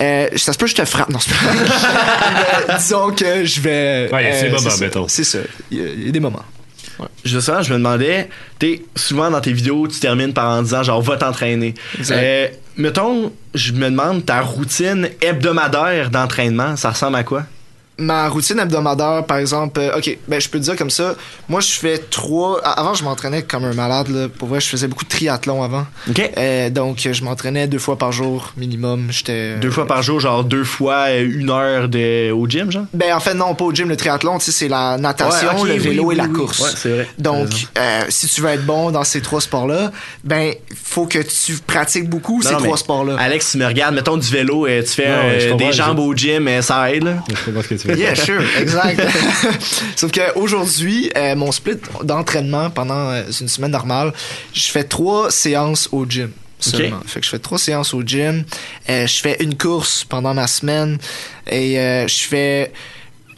[0.00, 1.08] euh, ça se peut que je te frappe.
[1.08, 1.36] Non, c'est pas.
[2.68, 4.08] Mais disons que je vais...
[4.12, 5.08] Ouais, il y a ces euh, moments, mettons.
[5.08, 5.38] C'est ça.
[5.70, 6.42] Il y, a, il y a des moments.
[7.24, 8.28] Justement, je me demandais,
[8.58, 11.74] tu souvent dans tes vidéos, tu termines par en disant genre va t'entraîner.
[12.10, 17.44] Euh, mettons, je me demande ta routine hebdomadaire d'entraînement, ça ressemble à quoi?
[18.02, 21.14] Ma routine hebdomadaire, par exemple, euh, ok, ben je peux te dire comme ça.
[21.48, 22.60] Moi, je fais trois.
[22.64, 24.08] a- Avant, je m'entraînais comme un malade.
[24.08, 24.28] Là.
[24.28, 25.86] Pour vrai, je faisais beaucoup de triathlon avant.
[26.10, 26.30] OK.
[26.36, 29.06] Euh, donc, euh, je m'entraînais deux fois par jour minimum.
[29.10, 29.56] J'étais.
[29.56, 32.84] Deux fois par jour, genre deux fois euh, une heure de, au gym, genre?
[32.92, 33.88] Ben en fait non, pas au gym.
[33.88, 36.32] Le triathlon, tu sais, c'est la natation, Ouais, le vélo oui, et la oui.
[36.32, 36.60] course.
[36.60, 37.08] Ouais, c'est vrai.
[37.18, 37.48] Donc,
[37.78, 39.92] euh, si tu veux être bon dans ces trois sports-là,
[40.24, 43.16] ben faut que tu pratiques beaucoup Non, ces non, trois sports-là.
[43.18, 45.98] Alex, tu me regardes, mettons du vélo, euh, tu fais ouais, euh, des je- jambes
[45.98, 47.14] au gym, euh, ça aide, là.
[47.28, 49.00] Je comprends ce que tu veux Yeah, sure, exact.
[49.96, 54.12] Sauf qu'aujourd'hui, euh, mon split d'entraînement pendant euh, une semaine normale,
[54.52, 56.30] je fais trois séances au gym.
[56.60, 57.00] Seulement.
[57.06, 58.44] Fait que je fais trois séances au gym.
[58.88, 60.98] Euh, je fais une course pendant ma semaine
[61.50, 61.74] et
[62.06, 62.72] je fais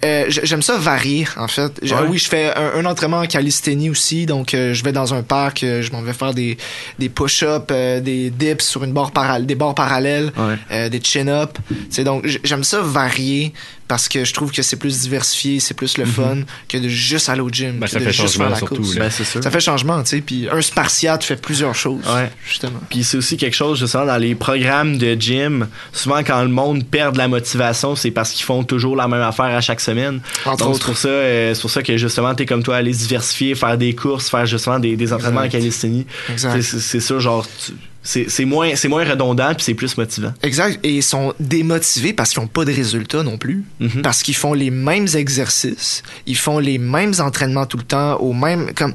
[0.05, 1.73] euh, J'aime ça varier, en fait.
[1.83, 1.91] Ouais.
[2.11, 4.27] Oui, je fais un, un entraînement en calisthénie aussi.
[4.27, 6.59] Donc, euh, je vais dans un parc, euh, je m'en vais faire des,
[6.99, 7.69] des push-ups,
[8.03, 10.91] des dips sur une barre parallèle, des barres parallèles, Ouais.
[10.91, 11.59] des chin-ups.
[11.89, 13.55] C'est donc, j'aime ça varier
[13.87, 17.29] parce que je trouve que c'est plus diversifié, c'est plus le fun que de juste
[17.29, 17.79] aller au gym.
[17.79, 18.95] Ben, ça de fait juste changement, faire la surtout, course.
[18.97, 19.43] Ben, sûr.
[19.43, 20.21] Ça fait changement, tu sais.
[20.21, 22.31] Puis un spartiate fait plusieurs choses, Ouais.
[22.49, 22.81] justement.
[22.89, 26.85] Puis c'est aussi quelque chose, justement, dans les programmes de gym, souvent quand le monde
[26.87, 30.21] perd de la motivation, c'est parce qu'ils font toujours la même affaire à chaque semaine.
[30.47, 30.79] Entre Donc, autres.
[30.81, 33.55] c'est pour ça, euh, c'est pour ça que justement, t'es comme toi, aller se diversifier,
[33.55, 35.57] faire des courses, faire justement des, des entraînements Exact.
[35.59, 36.07] en calisthénie.
[36.31, 36.63] Exact.
[36.63, 37.73] C'est- sûr, genre, tu-
[38.05, 40.33] c'est moins, c'est moins redondant puis c'est plus motivant.
[40.43, 40.79] Exact.
[40.83, 43.65] Et ils sont démotivés parce qu'ils n'ont pas de résultats non plus.
[43.81, 44.03] Mhm.
[44.03, 46.03] Parce qu'ils font les mêmes exercices.
[46.27, 48.73] Ils font les mêmes entraînements tout le temps, au même.
[48.75, 48.93] Comme,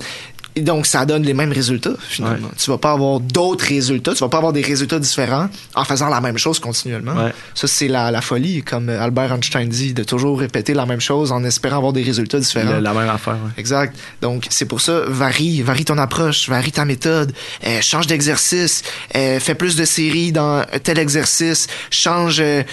[0.62, 2.50] donc, ça donne les mêmes résultats, finalement.
[2.58, 4.14] Tu vas pas avoir d'autres résultats.
[4.14, 7.14] Tu vas pas avoir des résultats différents en faisant la même chose continuellement.
[7.16, 7.34] Ouais.
[7.56, 11.32] Ça, c'est la, la folie, comme Albert Einstein dit, de toujours répéter la même chose
[11.32, 12.74] en espérant avoir des résultats différents.
[12.74, 13.34] Le- la même affaire.
[13.34, 13.52] ouais.
[13.58, 13.98] Exact.
[14.22, 17.34] Donc, c'est pour ça, varie, varie ton approche, varie ta méthode,
[17.66, 18.84] euh, change d'exercice,
[19.16, 22.64] euh, fais plus de séries dans tel exercice, change, euh,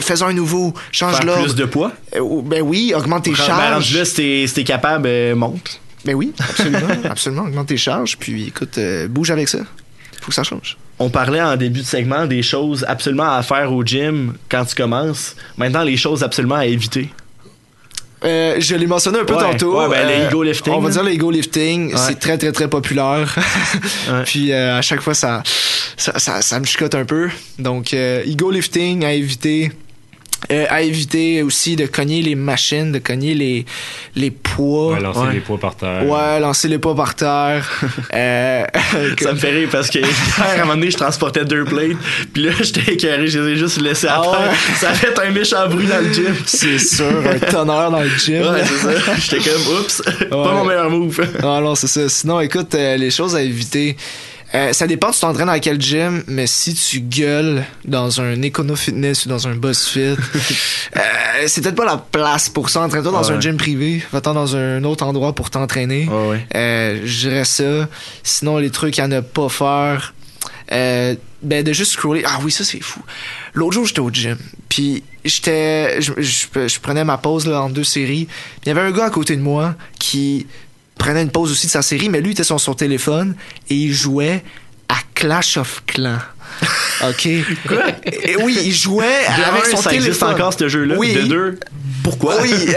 [0.00, 1.44] fais-en un nouveau, change l'ordre.
[1.44, 1.92] plus de poids?
[2.44, 3.94] Ben oui, augmente tes Ben, charges.
[3.96, 5.80] là, si t'es capable, monte.
[6.06, 9.58] Ben oui, absolument, absolument, augmente tes charges, puis écoute, euh, bouge avec ça.
[10.22, 10.76] Faut que ça change.
[10.98, 14.74] On parlait en début de segment des choses absolument à faire au gym quand tu
[14.74, 15.36] commences.
[15.58, 17.10] Maintenant, les choses absolument à éviter.
[18.24, 19.78] Euh, je l'ai mentionné un peu Ouais, tantôt.
[19.78, 22.00] ouais, ben, le Euh, ego lifting, On va dire le ego lifting, Ouais.
[22.08, 23.36] c'est très très très populaire.
[24.10, 24.22] Ouais.
[24.24, 25.42] Puis euh, à chaque fois ça
[25.96, 27.28] ça, ça, ça me chicote un peu.
[27.58, 29.70] Donc euh, ego lifting à éviter.
[30.52, 33.64] Euh, à éviter aussi de cogner les machines, de cogner les,
[34.14, 34.92] les poids.
[34.92, 35.32] Ouais, lancer Ouais.
[35.32, 36.06] les poids par terre.
[36.06, 37.68] Ouais, lancer les poids par terre.
[38.14, 38.64] euh,
[39.20, 39.98] Ça me fait rire parce que
[40.40, 41.96] à un moment donné, je transportais deux plates,
[42.32, 44.50] puis là, j'étais écœuré, je les ai juste laissés à Ah terre.
[44.50, 44.56] ouais?
[44.78, 46.34] Ça fait un méchant bruit dans le gym.
[46.44, 48.42] c'est sûr, un tonnerre dans le gym.
[48.42, 49.14] Ouais, c'est ça.
[49.18, 51.18] J'étais comme, oups, pas mon meilleur move.
[51.42, 52.08] Ah non, c'est ça.
[52.08, 53.96] Sinon, écoute, euh, les choses à éviter.
[54.54, 58.76] Euh, ça dépend tu t'entraînes dans quel gym, mais si tu gueules dans un Econo
[58.76, 60.00] Fitness ou dans un BuzzFit,
[60.96, 61.00] euh,
[61.46, 62.80] c'est peut-être pas la place pour ça.
[62.82, 63.32] Entraîne-toi dans Ouais.
[63.34, 66.08] un gym privé, va-t'en dans un autre endroit pour t'entraîner.
[66.08, 66.46] Ouais, ouais.
[66.54, 67.88] Euh, je dirais ça.
[68.22, 70.14] Sinon, les trucs à ne pas faire,
[70.72, 72.22] euh, ben de juste scroller.
[72.26, 73.00] Ah oui, ça c'est fou.
[73.54, 74.36] L'autre jour, j'étais au gym,
[74.68, 78.26] puis j'étais, je, je- je prenais ma pause là en deux séries.
[78.64, 80.46] Il y avait un gars à côté de moi qui
[80.98, 83.34] prenait une pause aussi de sa série, mais lui il était sur son téléphone
[83.68, 84.42] et il jouait
[84.88, 86.18] à Clash of Clans.
[87.08, 87.26] OK?
[87.26, 90.06] Et oui, il jouait De avec un, son ça téléphone.
[90.06, 90.94] existe encore ce jeu-là?
[90.96, 91.12] Oui.
[91.12, 91.60] De deux,
[92.02, 92.40] pourquoi?
[92.40, 92.50] Oui.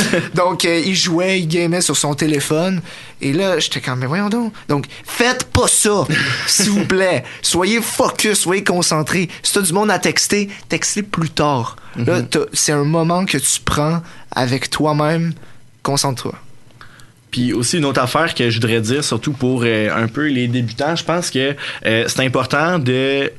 [0.34, 2.80] donc, euh, il jouait, il gamait sur son téléphone.
[3.20, 4.54] Et là, j'étais comme, mais voyons donc.
[4.68, 6.04] Donc, faites pas ça,
[6.46, 7.24] s'il vous plaît.
[7.42, 9.28] Soyez focus, soyez concentré.
[9.42, 11.76] Si t'as du monde à texter, textez plus tard.
[11.96, 14.00] Là, t'as- c'est un moment que tu prends
[14.30, 15.34] avec toi-même.
[15.82, 16.34] Concentre-toi.
[17.32, 20.46] Puis aussi une autre affaire que je voudrais dire, surtout pour euh, un peu les
[20.46, 21.56] débutants, je pense que
[21.86, 23.32] euh, c'est important de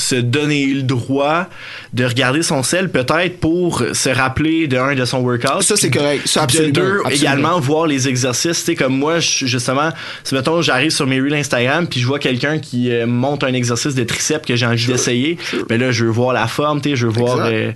[0.00, 1.46] se donner le droit
[1.92, 5.62] de regarder son sel peut-être pour se rappeler de un de son workout.
[5.62, 6.26] Ça, c'est correct.
[6.26, 6.72] Ça, de absolument.
[6.72, 7.10] deux, Absolument.
[7.10, 8.60] également voir les exercices.
[8.60, 9.90] Tu sais, comme moi, justement,
[10.24, 13.52] si mettons, j'arrive sur mes reels Instagram puis je vois quelqu'un qui euh, monte un
[13.52, 15.36] exercice de triceps que j'ai envie d'essayer,
[15.68, 17.46] ben là, je veux voir la forme, tu sais, je veux voir...
[17.46, 17.72] Euh,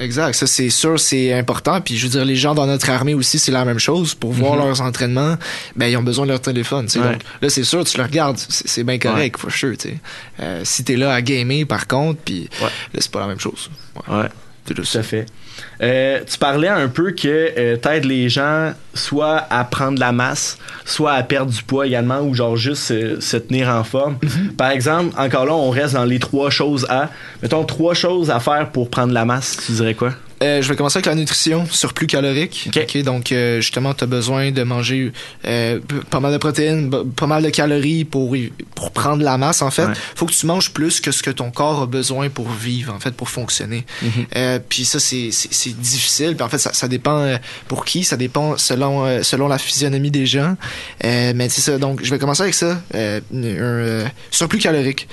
[0.00, 0.34] Exact.
[0.34, 1.80] Ça, c'est sûr, c'est important.
[1.80, 4.14] Puis, je veux dire, les gens dans notre armée aussi, c'est la même chose.
[4.14, 5.36] Pour voir leurs entraînements,
[5.76, 6.86] ben, ils ont besoin de leur téléphone.
[6.94, 7.00] Ouais.
[7.02, 8.38] Donc, là, c'est sûr, tu le regardes.
[8.38, 9.76] C'est bien correct, for sure.
[9.76, 9.96] tu sais.
[10.40, 12.66] Euh, si t'es là à gamer, par contre, puis Ouais.
[12.94, 13.70] là, c'est pas la même chose.
[14.08, 14.26] Ouais.
[14.66, 15.26] Tout à fait.
[15.80, 20.58] Euh, tu parlais un peu que euh, t'aides les gens soit à prendre la masse,
[20.84, 24.18] soit à perdre du poids également, ou genre juste euh, se tenir en forme.
[24.58, 27.10] Par exemple, encore là, on reste dans les trois choses à.
[27.42, 30.12] Mettons trois choses à faire pour prendre la masse, tu dirais quoi?
[30.42, 32.68] Euh, je vais commencer avec la nutrition, surplus calorique.
[32.74, 33.02] Ok.
[33.02, 35.12] donc, euh, justement, tu as besoin de manger
[35.46, 35.80] euh,
[36.10, 38.36] pas mal de protéines, pas mal de calories pour,
[38.92, 39.86] prendre la masse, en fait.
[39.86, 39.94] Ouais.
[40.14, 43.00] faut que tu manges plus que ce que ton corps a besoin pour vivre, en
[43.00, 43.84] fait, pour fonctionner.
[44.02, 44.10] Mhm.
[44.36, 45.30] Euh, puis ça, c'est
[45.78, 46.34] difficile.
[46.34, 47.36] Puis en fait, ça, ça dépend
[47.68, 50.56] pour qui, ça dépend selon, selon la physionomie des gens.
[51.02, 51.78] Mais c'est ça.
[51.78, 52.80] Donc, je vais commencer avec ça.
[52.94, 55.08] Un surplus calorique.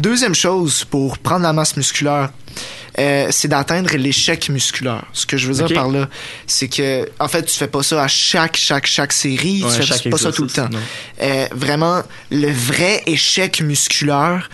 [0.00, 2.30] Deuxième chose pour prendre la masse musculaire,
[2.98, 5.04] euh, c'est d'atteindre l'échec musculaire.
[5.12, 6.08] Ce que je veux dire par là,
[6.46, 9.76] c'est que en fait, tu fais pas ça à chaque chaque chaque série, Ouais, tu
[9.76, 10.68] fais chaque pas ça tout le temps.
[11.22, 14.50] Euh, vraiment, le vrai échec musculaire,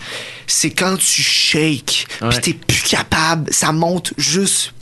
[0.47, 4.73] c'est quand tu shakes, puis t'es plus capable, ça monte juste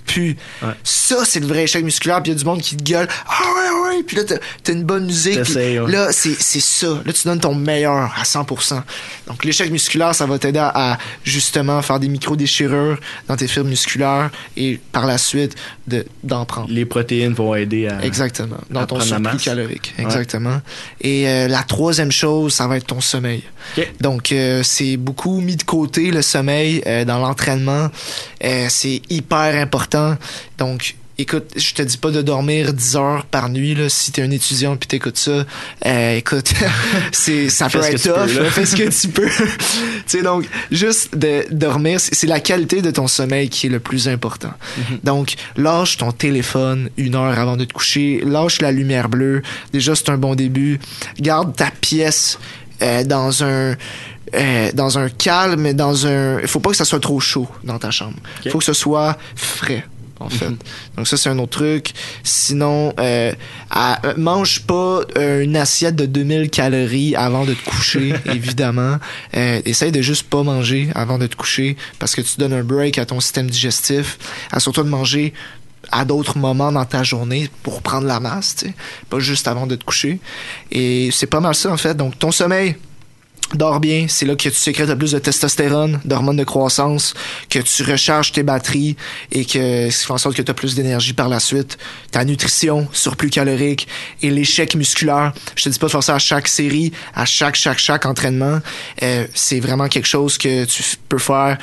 [0.61, 0.69] Ouais.
[0.83, 3.07] Ça, c'est le vrai échec musculaire, puis il y a du monde qui te gueule,
[3.27, 5.39] ah ouais, ouais, puis là, t'as t'as une bonne musique,
[5.87, 7.01] là, c'est c'est ça.
[7.05, 8.81] Là, tu donnes ton meilleur à 100%.
[9.27, 12.97] Donc, l'échec musculaire, ça va t'aider à, à, justement faire des micro-déchirures
[13.27, 15.55] dans tes fibres musculaires et par la suite
[15.87, 16.67] de- d'en prendre.
[16.69, 18.03] Les protéines vont aider à.
[18.03, 18.57] Exactement.
[18.69, 19.93] Dans à ton surplus calorique.
[19.97, 20.03] Ouais.
[20.05, 20.61] Exactement.
[21.01, 23.43] Et euh, la troisième chose, ça va être ton sommeil.
[24.01, 27.89] Donc, euh, c'est beaucoup mis de côté le sommeil euh, dans l'entraînement.
[28.69, 30.02] C'est hyper important.
[30.57, 34.21] Donc, écoute, je te dis pas de dormir 10 heures par nuit là, si t'es
[34.21, 35.45] un étudiant puis t'écoutes ça.
[35.85, 36.53] Euh, écoute,
[37.11, 38.35] c'est ça peut être peux, tough.
[38.35, 38.49] là.
[38.49, 39.29] Fais ce que tu peux.
[39.29, 39.35] tu
[40.05, 44.07] sais, donc, juste de dormir, c'est la qualité de ton sommeil qui est le plus
[44.07, 44.53] important.
[45.03, 48.21] Donc, lâche ton téléphone une heure avant de te coucher.
[48.25, 49.41] Lâche la lumière bleue.
[49.71, 50.79] Déjà, c'est un bon début.
[51.19, 52.39] Garde ta pièce
[52.81, 53.75] euh, dans un
[54.35, 56.39] euh, dans un calme, dans un.
[56.41, 58.17] Il faut pas que ça soit trop chaud dans ta chambre.
[58.43, 59.85] Il faut que ce soit frais.
[60.19, 60.49] En fait.
[60.95, 61.91] Donc ça c'est un autre truc.
[62.23, 63.33] Sinon, euh,
[63.69, 68.97] à- euh, mange pas une assiette de 2000 calories avant de te coucher, évidemment.
[69.35, 72.63] Euh, essaye de juste pas manger avant de te coucher parce que tu donnes un
[72.63, 74.17] break à ton système digestif.
[74.51, 75.33] Assure-toi de manger
[75.91, 78.73] à d'autres moments dans ta journée pour prendre la masse, tu sais,
[79.09, 80.19] pas juste avant de te coucher.
[80.71, 81.95] Et c'est pas mal ça en fait.
[81.97, 82.77] Donc ton sommeil,
[83.53, 87.13] dors bien, c'est là que tu sécrètes le plus de testostérone, d'hormones de croissance,
[87.49, 88.95] que tu recharges tes batteries
[89.31, 91.77] et que ce qui fait en sorte que tu as plus d'énergie par la suite.
[92.11, 93.87] Ta nutrition, surplus calorique
[94.21, 95.33] et l'échec musculaire.
[95.55, 98.59] Je te dis pas de faire à chaque série, à chaque, chaque, chaque entraînement.
[99.01, 101.57] Euh, c'est vraiment quelque chose que tu peux faire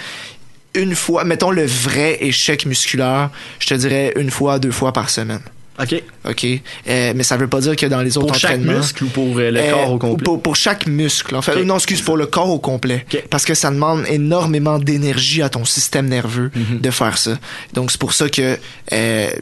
[0.74, 5.10] une fois, mettons le vrai échec musculaire, je te dirais une fois, deux fois par
[5.10, 5.40] semaine.
[5.80, 6.02] OK.
[6.28, 6.44] OK.
[6.88, 8.78] Euh, mais ça veut pas dire que dans les autres Pour chaque entraînements.
[8.78, 10.24] muscle ou pour euh, le Euh, corps au complet?
[10.24, 11.34] Pour, pour chaque muscle.
[11.34, 13.06] En fait, non, excuse, pour le corps au complet.
[13.30, 16.80] Parce que ça demande énormément d'énergie à ton système nerveux Mhm.
[16.80, 17.38] de faire ça.
[17.72, 18.58] Donc, c'est pour ça que.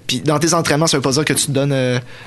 [0.07, 1.73] Puis dans tes entraînements, ça veut pas dire que tu te donnes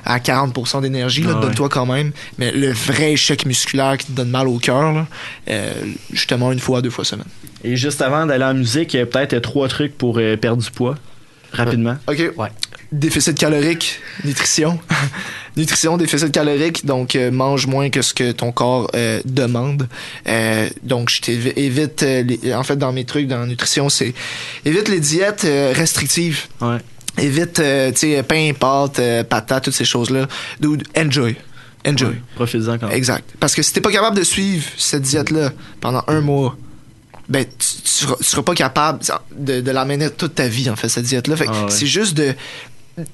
[0.06, 1.24] à 40% d'énergie.
[1.26, 1.42] Ah ouais.
[1.42, 2.12] Donne-toi quand même.
[2.38, 5.06] Mais le vrai échec musculaire qui te donne mal au cœur,
[6.12, 7.26] justement, une fois, deux fois semaine.
[7.64, 10.96] Et juste avant d'aller en musique, peut-être trois trucs pour perdre du poids.
[11.54, 11.98] Rapidement.
[12.08, 12.32] OK.
[12.38, 12.48] Ouais.
[12.92, 14.78] Déficit calorique, nutrition.
[15.58, 19.88] nutrition, déficit calorique, donc euh, mange moins que ce que ton corps euh, demande.
[20.28, 22.06] Euh, donc je t'évite,
[22.54, 24.14] en fait dans mes trucs dans la nutrition, c'est
[24.66, 26.48] évite les diètes restrictives.
[26.60, 26.78] Ouais.
[27.18, 27.62] Évite, tu
[27.96, 30.28] sais, pain, pâtes, patates, toutes ces choses-là.
[30.60, 31.36] Dude, enjoy.
[31.86, 32.10] Enjoy.
[32.10, 32.96] Ouais, Profite-en quand même.
[32.96, 33.24] Exact.
[33.40, 36.56] Parce que si t'es pas capable de suivre cette diète-là pendant un mois,
[37.28, 39.00] ben, tu, tu, seras, tu seras pas capable
[39.36, 41.36] de, de la mener toute ta vie, en fait, cette diète-là.
[41.36, 41.72] Fait que Ah ouais.
[41.72, 42.34] c'est juste de,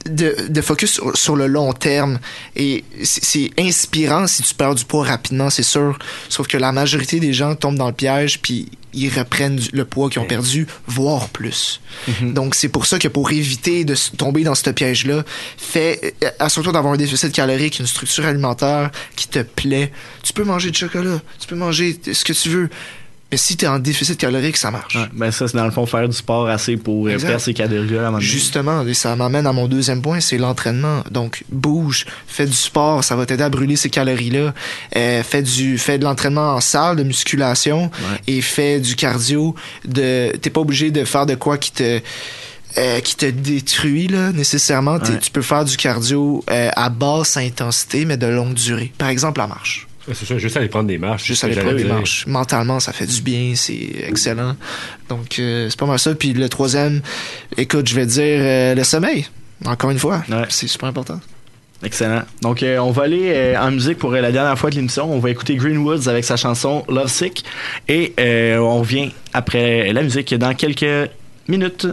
[0.06, 2.20] de, de focus sur, sur le long terme.
[2.56, 5.98] Et c'est inspirant si tu perds du poids rapidement, c'est sûr.
[6.30, 10.10] Sauf que la majorité des gens tombent dans le piège, puis ils reprennent le poids
[10.10, 11.82] qu'ils ont perdu, voire plus.
[12.22, 15.24] Donc, c'est pour ça que pour éviter de tomber dans ce piège-là,
[15.58, 19.92] fais, euh, assure-toi d'avoir un déficit calorique, une structure alimentaire qui te plaît.
[20.24, 22.70] Tu peux manger du chocolat, tu peux manger ce que tu veux.
[23.32, 24.96] Mais si tu es en déficit calorique, ça marche.
[24.96, 27.28] Ouais, ben ça, c'est dans le fond faire du sport assez pour Exact.
[27.28, 28.20] perdre ses calories à.
[28.20, 31.04] Justement, et ça m'amène à mon deuxième point, c'est l'entraînement.
[31.12, 34.54] Donc, bouge, fais du sport, ça va t'aider à brûler ces calories-là.
[34.96, 37.92] Euh, fais du, fais de l'entraînement en salle de musculation
[38.28, 39.56] et fais du cardio.
[39.86, 42.00] De, t'es pas obligé de faire de quoi qui te
[42.78, 44.98] euh, qui te détruit là nécessairement.
[44.98, 45.20] Ouais.
[45.20, 48.94] Tu peux faire du cardio euh, à basse intensité mais de longue durée.
[48.98, 49.87] Par exemple, la marche.
[50.14, 51.26] C'est ça, juste aller prendre des marches.
[51.26, 51.94] Juste aller prendre des dire.
[51.94, 52.26] marches.
[52.28, 54.56] Mentalement, ça fait du bien, c'est excellent.
[55.10, 56.16] Donc, euh, c'est pas mal ça.
[56.16, 57.02] Puis le troisième,
[57.58, 59.28] écoute, je vais dire euh, le sommeil.
[59.66, 61.20] Encore une fois, c'est super important.
[61.84, 62.24] Excellent.
[62.42, 65.14] Donc, euh, on va aller euh, en musique pour euh, la dernière fois de l'émission.
[65.14, 67.44] On va écouter Greenwoods avec sa chanson Love Sick.
[67.88, 71.10] Et euh, on revient après la musique dans quelques
[71.48, 71.88] minutes.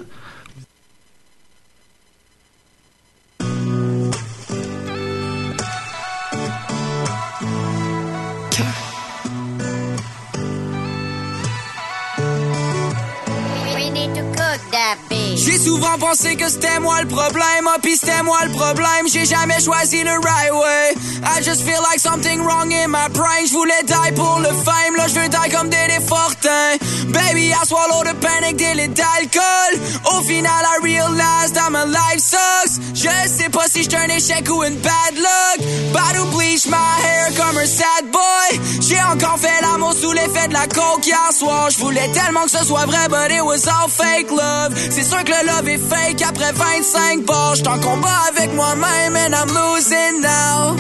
[15.95, 19.07] Souvent pensé que c'était moi le problème, oh pis c'était moi le problème.
[19.07, 20.95] J'ai jamais choisi le right way.
[21.25, 23.47] I just feel like something wrong in my brain.
[23.47, 26.79] J'voulais die pour le fame, là j'veux die comme Dédé Fortin.
[27.09, 29.81] Baby, I swallow the panic des litres d'alcool.
[30.17, 32.81] Au final, I realized that my life sucks.
[32.95, 35.67] Je sais pas si j'suis un échec ou une bad luck.
[35.93, 38.61] But to bleach my hair comme un sad boy.
[38.81, 41.71] J'ai encore fait l'amour sous l'effet de la coke hier soir.
[41.71, 44.75] J'voulais tellement que ce soit vrai, but it was all fake love.
[44.91, 47.55] C'est sûr que le love est fake après 25 bars.
[47.55, 50.77] J'suis en combat avec moi-même and I'm losing now.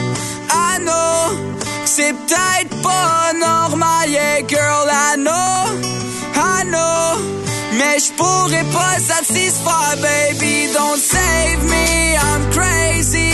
[0.51, 1.55] I know
[1.97, 5.79] c'est peut-être pas normal, yeah girl, I know,
[6.35, 7.21] I know.
[7.79, 13.34] Mais j'pourrais pas satisfaire, baby, don't save me, I'm crazy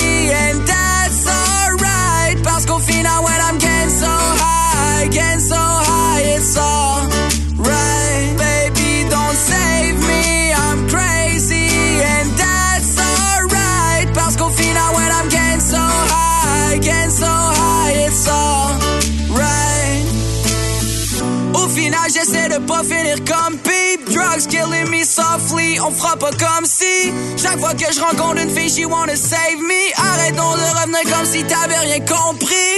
[22.81, 24.11] pas finir comme Peep.
[24.11, 25.78] Drugs killing me softly.
[25.81, 27.12] On fera pas comme si.
[27.37, 29.83] Chaque fois que je rencontre une fille, she wanna save me.
[29.97, 32.76] Arrêtons de revenir comme si t'avais rien compris.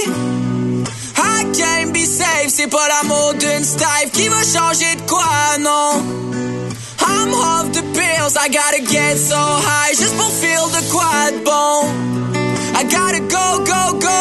[1.16, 2.48] I can't be safe.
[2.48, 6.02] C'est pas l'amour d'une stife qui va changer de quoi, non.
[7.00, 8.36] I'm off the pills.
[8.36, 11.88] I gotta get so high just pour feel de quoi de bon.
[12.74, 14.12] I gotta go, go, go.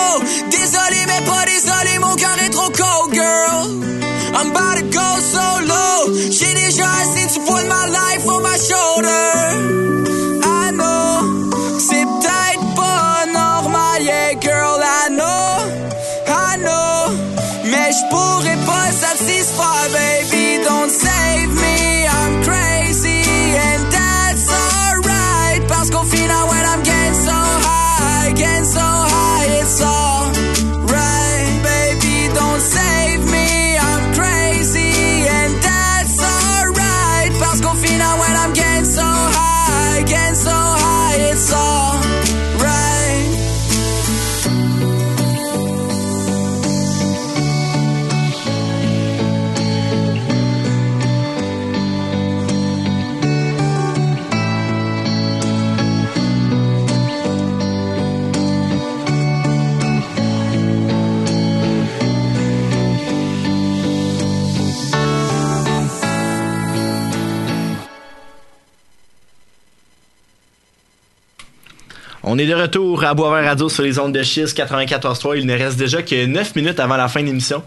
[72.33, 75.37] On est de retour à Boisvert Radio sur les ondes de Chiz 94.3.
[75.37, 77.61] Il ne reste déjà que 9 minutes avant la fin de l'émission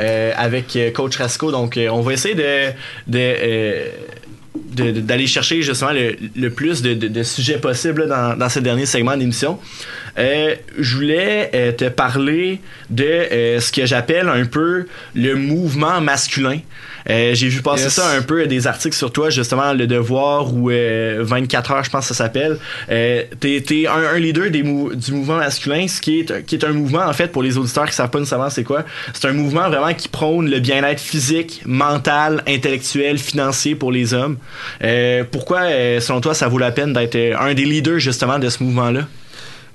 [0.00, 1.50] euh, avec euh, Coach Rasco.
[1.50, 3.90] Donc, euh, on va essayer de,
[5.02, 9.58] d'aller chercher justement le, plus de, sujets possibles dans, ce dernier segment d'émission.
[10.16, 16.60] Je voulais te parler de ce que j'appelle un peu le mouvement masculin.
[17.08, 17.94] Euh, J'ai vu passer Yes.
[17.94, 21.90] ça un peu des articles sur toi, justement, Le Devoir ou euh, 24 heures, je
[21.90, 22.58] pense que ça s'appelle.
[22.90, 26.56] Euh, T'es es un, un leader des mou- du mouvement masculin, ce qui est, qui
[26.56, 28.84] est un mouvement, en fait, pour les auditeurs qui savent pas nécessairement c'est quoi.
[29.12, 34.36] C'est un mouvement vraiment qui prône le bien-être physique, mental, intellectuel, financier pour les hommes.
[34.82, 38.38] Euh, pourquoi, euh, selon toi, ça vaut la peine d'être euh, un des leaders, justement,
[38.38, 39.02] de ce mouvement-là?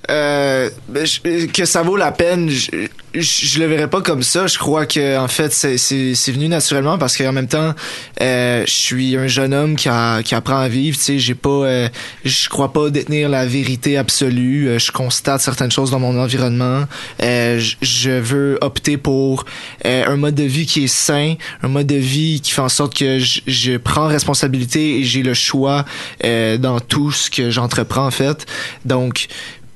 [0.10, 1.08] Euh, ben,
[1.54, 2.72] que ça vaut la peine, je,
[3.14, 4.48] je, je le verrais pas comme ça.
[4.48, 7.74] Je crois que en fait c'est c'est venu naturellement parce qu'en même temps,
[8.22, 10.98] euh, je suis un jeune homme qui a, qui apprend à vivre.
[10.98, 11.90] Tu sais, j'ai pas, euh,
[12.26, 14.68] je crois pas détenir la vérité absolue.
[14.68, 16.86] Euh, je constate certaines choses dans mon environnement.
[17.22, 19.46] Euh, je, veux opter pour
[19.86, 22.70] euh, un mode de vie qui est sain, un mode de vie qui fait en
[22.70, 25.86] sorte que je, prends responsabilité et j'ai le choix
[26.24, 28.46] dans tout ce que j'entreprends en fait.
[28.86, 29.28] Donc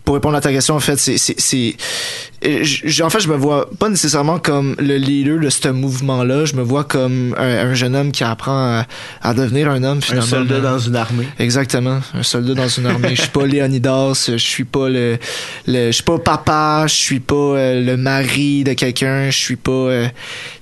[0.05, 1.75] pour répondre à ta question, en fait, c'est,
[2.45, 6.45] en fait, je me vois pas nécessairement comme le leader de ce mouvement-là.
[6.45, 8.87] Je me vois comme un, un jeune homme qui apprend à,
[9.21, 11.27] à devenir un homme Un soldat dans une armée.
[11.39, 13.15] Exactement, un soldat dans une armée.
[13.15, 15.17] Je suis pas Léonidas, je suis pas le,
[15.67, 19.55] le je suis pas papa, je suis pas euh, le mari de quelqu'un, je suis
[19.55, 20.13] pas, euh, tu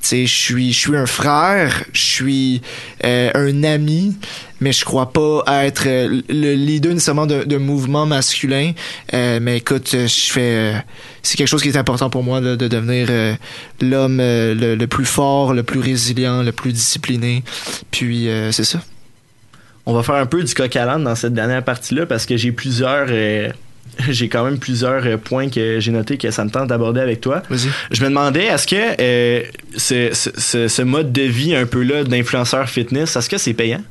[0.02, 2.62] sais, je suis, je suis un frère, je suis
[3.04, 4.16] euh, un ami,
[4.62, 8.72] mais je crois pas être euh, le leader nécessairement d'un d'un mouvement masculin.
[9.14, 10.74] Euh, mais écoute, je fais, euh,
[11.22, 13.34] c'est quelque chose qui est important pour moi de, de devenir euh,
[13.82, 17.44] l'homme euh, le, le plus fort, le plus résilient, le plus discipliné.
[17.92, 18.80] Puis euh, c'est ça.
[19.86, 22.52] On va faire un peu du coq à dans cette dernière partie-là parce que j'ai
[22.52, 23.08] plusieurs.
[24.10, 27.44] j'ai quand même plusieurs points que j'ai notés que ça me tente d'aborder avec toi.
[27.50, 27.70] Vas-y.
[27.92, 29.44] Je me demandais, est-ce que euh,
[29.76, 33.54] ce, ce- ce- ce mode de vie un peu là d'influenceur fitness, est-ce que c'est
[33.54, 33.82] payant?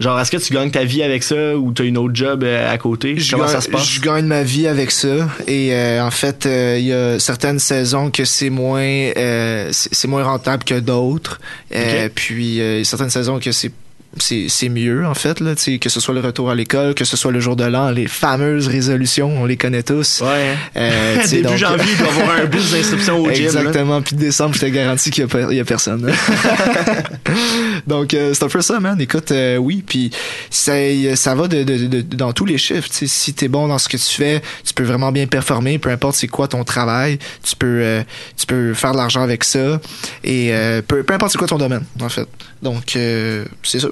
[0.00, 2.72] Genre, est-ce que tu gagnes ta vie avec ça ou t'as une autre job euh,
[2.72, 3.16] à côté?
[3.16, 3.88] Je Comment gagne, ça se passe?
[3.88, 5.28] Je gagne ma vie avec ça.
[5.46, 10.08] Et euh, en fait, euh, il y a certaines saisons que c'est moins, euh, c'est
[10.08, 11.40] moins rentable que d'autres.
[11.74, 12.12] Euh, Ok.
[12.16, 13.70] Puis euh, il y a certaines saisons que c'est
[14.18, 16.94] c'est c'est mieux en fait là, tu sais, que ce soit le retour à l'école,
[16.94, 20.20] que ce soit le jour de l'an, les fameuses résolutions, on les connaît tous.
[20.22, 20.54] Ouais.
[20.76, 23.44] Euh, tu sais, Début donc- janvier, il doit avoir un bus d'inscription au gym.
[23.46, 23.60] là.
[23.60, 24.02] Exactement.
[24.02, 26.12] Puis décembre, je te garantis qu'il y a, y personne.
[27.86, 29.00] Donc, euh, c'est un peu ça, man.
[29.00, 30.10] Écoute, euh, oui, puis
[30.50, 30.72] ça,
[31.16, 32.88] ça va de, de- de- dans tous les chiffres.
[32.88, 35.78] Tu sais, si t'es bon dans ce que tu fais, tu peux vraiment bien performer,
[35.78, 37.18] peu importe c'est quoi ton travail.
[37.42, 38.02] Tu peux, euh,
[38.36, 39.80] tu peux faire de l'argent avec ça.
[40.22, 42.26] Et euh, peu, peu importe c'est quoi ton domaine, en fait.
[42.62, 43.88] Donc, euh, c'est ça.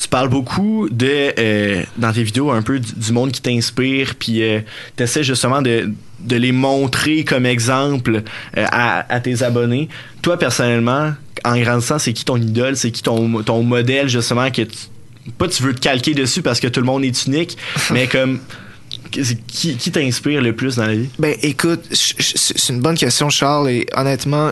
[0.00, 4.14] Tu parles beaucoup de euh, dans tes vidéos un peu du, du monde qui t'inspire,
[4.14, 4.60] puis euh,
[4.96, 5.90] t'essaies justement de,
[6.20, 8.22] de les montrer comme exemple
[8.56, 9.88] euh, à, à tes abonnés.
[10.22, 11.12] Toi personnellement,
[11.44, 14.76] en grandissant, c'est qui ton idole, c'est qui ton, ton modèle justement que tu,
[15.36, 17.58] pas tu veux te calquer dessus parce que tout le monde est unique,
[17.90, 18.40] mais comme
[19.10, 21.08] qui, qui t'inspire le plus dans la vie?
[21.18, 24.50] Ben écoute, c'est une bonne question Charles et honnêtement,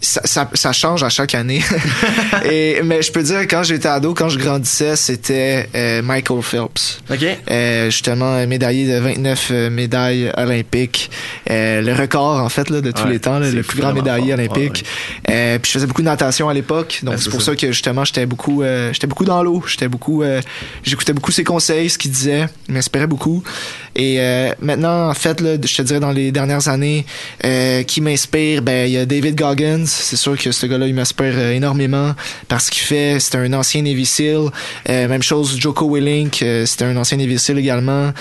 [0.00, 1.62] ça, ça, ça change à chaque année.
[2.44, 7.00] et mais je peux dire quand j'étais ado, quand je grandissais, c'était euh, Michael Phelps.
[7.10, 7.24] OK.
[7.50, 11.10] Euh, justement médaillé de 29 euh, médailles olympiques,
[11.50, 13.92] Euh, le record en fait là, de tous Ouais, les temps, là, le plus grand
[13.92, 14.38] médaillé fort.
[14.56, 14.84] olympique.
[15.26, 17.52] Puis je faisais beaucoup de natation à l'époque, donc c'est pour ça.
[17.52, 18.62] ça que justement j'étais beaucoup,
[18.92, 20.22] j'étais beaucoup dans l'eau, j'étais beaucoup,
[20.82, 23.42] j'écoutais beaucoup ses conseils, ce qu'il disait, il m'inspirait beaucoup.
[23.94, 27.06] Et euh, maintenant en fait là, je te dirais dans les dernières années,
[27.44, 30.94] euh, qui m'inspire, ben il y a David Goggins, c'est sûr que ce gars-là il
[30.94, 32.14] m'inspire euh, énormément
[32.48, 34.50] parce qu'il fait, c'est un ancien Navy SEAL,
[34.88, 38.12] même chose Joko Willink, c'était un ancien Navy SEAL également.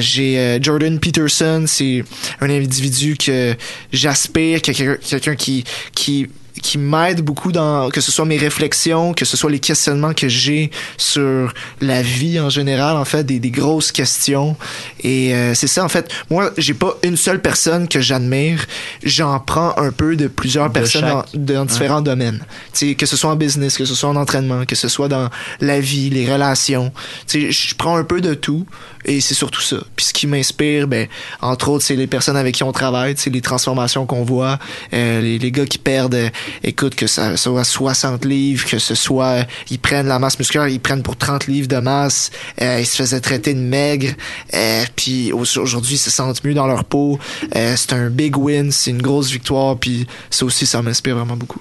[0.00, 2.04] J'ai Jordan Peterson, c'est
[2.40, 3.54] un individu que
[3.92, 6.26] j'aspire, que- que- quelqu'un qui qui
[6.64, 10.28] qui m'aide beaucoup dans que ce soit mes réflexions, que ce soit les questionnements que
[10.28, 11.52] j'ai sur
[11.82, 14.56] la vie en général, en fait, des, des grosses questions.
[15.00, 16.10] Et euh, c'est ça, en fait.
[16.30, 18.64] Moi, j'ai pas une seule personne que j'admire.
[19.02, 22.42] J'en prends un peu de plusieurs De personnes dans, dans différents domaines.
[22.72, 25.08] Tu sais, que ce soit en business, que ce soit en entraînement, que ce soit
[25.08, 25.28] dans
[25.60, 26.92] la vie, les relations.
[27.28, 28.64] Je prends un peu de tout
[29.04, 29.76] et c'est surtout ça.
[29.96, 31.06] Puis ce qui m'inspire, ben,
[31.40, 34.58] entre autres, c'est les personnes avec qui on travaille, sais, les transformations qu'on voit,
[34.92, 36.28] euh, les, gars qui perdent, euh,
[36.62, 40.68] écoute, que ça soit 60 livres, que ce soit, euh, ils prennent la masse musculaire,
[40.68, 42.30] ils prennent pour 30 livres de masse,
[42.60, 44.12] ils se faisaient traiter de maigres,
[44.54, 47.18] euh, puis au- aujourd'hui, ils se sentent mieux dans leur peau.
[47.52, 51.60] C'est un big win, c'est une grosse victoire, puis ça aussi, ça m'inspire vraiment beaucoup.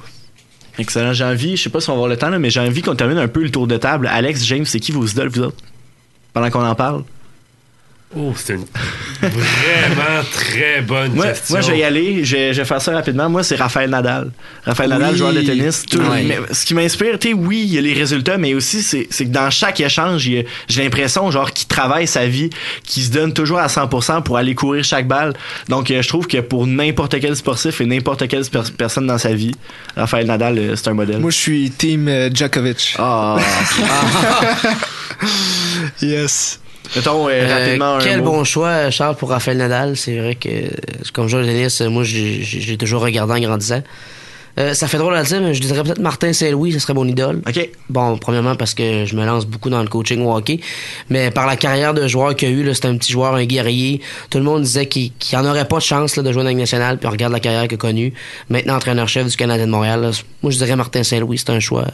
[0.80, 1.14] Excellent.
[1.14, 2.82] J'ai envie, je sais pas si on va avoir le temps, là, mais j'ai envie
[2.82, 4.08] qu'on termine un peu le tour de table.
[4.12, 5.58] Alex, James, c'est qui vos idoles, vous autres?
[6.34, 7.04] Pendant qu'on en parle.
[8.16, 8.66] Oh, c'est une
[9.22, 11.56] vraiment très bonne Moi, question.
[11.56, 12.24] moi, je vais y aller.
[12.24, 13.28] Je, vais- je vais faire ça rapidement.
[13.30, 14.30] Moi, c'est Raphaël Nadal.
[14.66, 15.00] Raphaël Oui.
[15.00, 15.84] Nadal, joueur de tennis.
[15.90, 18.84] Tout- mais ce qui m'inspire, tu sais, oui, il y a les résultats, mais aussi,
[18.84, 20.46] c'est c'est que dans chaque échange, j'ai
[20.78, 22.50] l'impression, genre, qu'il travaille sa vie,
[22.84, 25.34] qu'il se donne toujours à 100% pour aller courir chaque balle.
[25.70, 29.18] Donc, euh, je trouve que pour n'importe quel sportif et n'importe quelle per- personne dans
[29.18, 29.56] sa vie,
[29.96, 31.20] Raphaël Nadal, euh, c'est un modèle.
[31.20, 32.96] Moi, je suis team euh, Djokovic.
[33.00, 33.38] Ah.
[36.02, 36.60] Yes.
[36.96, 38.32] Mettons, euh, Euh, un quel mot.
[38.32, 39.96] bon choix, Charles, pour Raphaël Nadal?
[39.98, 40.50] C'est vrai que,
[41.14, 43.82] comme joueur de tennis, moi, j'ai toujours regardé en grandissant.
[44.60, 47.08] Euh, ça fait drôle à dire, mais je dirais peut-être Martin Saint-Louis, ce serait mon
[47.08, 47.42] idole.
[47.48, 47.70] OK.
[47.90, 50.60] Bon, premièrement parce que je me lance beaucoup dans le coaching au hockey,
[51.10, 54.00] mais par la carrière de joueur qu'il a eu, c'était un petit joueur, un guerrier.
[54.30, 56.50] Tout le monde disait qu'il qu'il en aurait pas de chance là, de jouer dans
[56.50, 58.14] la Ligue nationale, puis on regarde la carrière qu'il a connue.
[58.50, 60.12] Maintenant, entraîneur-chef du Canadien de Montréal, là,
[60.44, 61.88] moi je dirais Martin Saint-Louis, c'est un choix.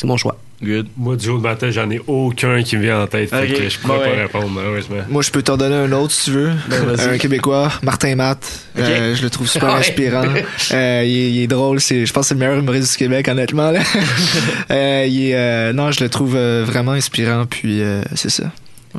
[0.00, 0.38] C'est mon choix.
[0.62, 0.86] Good.
[0.96, 3.28] Moi, du jour de matin, j'en ai aucun qui me vient en tête.
[3.28, 3.58] fait Ok.
[3.58, 4.10] que je pourrais Ouais.
[4.16, 4.96] pas répondre, malheureusement.
[5.10, 6.52] Moi, je peux t'en donner un autre si tu veux.
[6.70, 8.38] Ben, un Québécois, Martin Matt.
[8.78, 8.82] Ok.
[8.84, 9.80] Euh, je le trouve super Ouais.
[9.80, 10.24] inspirant.
[10.72, 11.80] Euh, il, est, il est drôle.
[11.82, 13.70] C'est, je pense que c'est le meilleur humoriste du Québec, honnêtement.
[13.72, 13.80] Là.
[14.70, 17.44] Euh, il est, euh, non, je le trouve euh, vraiment inspirant.
[17.44, 18.44] Puis euh, c'est ça.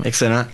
[0.05, 0.45] Excellent.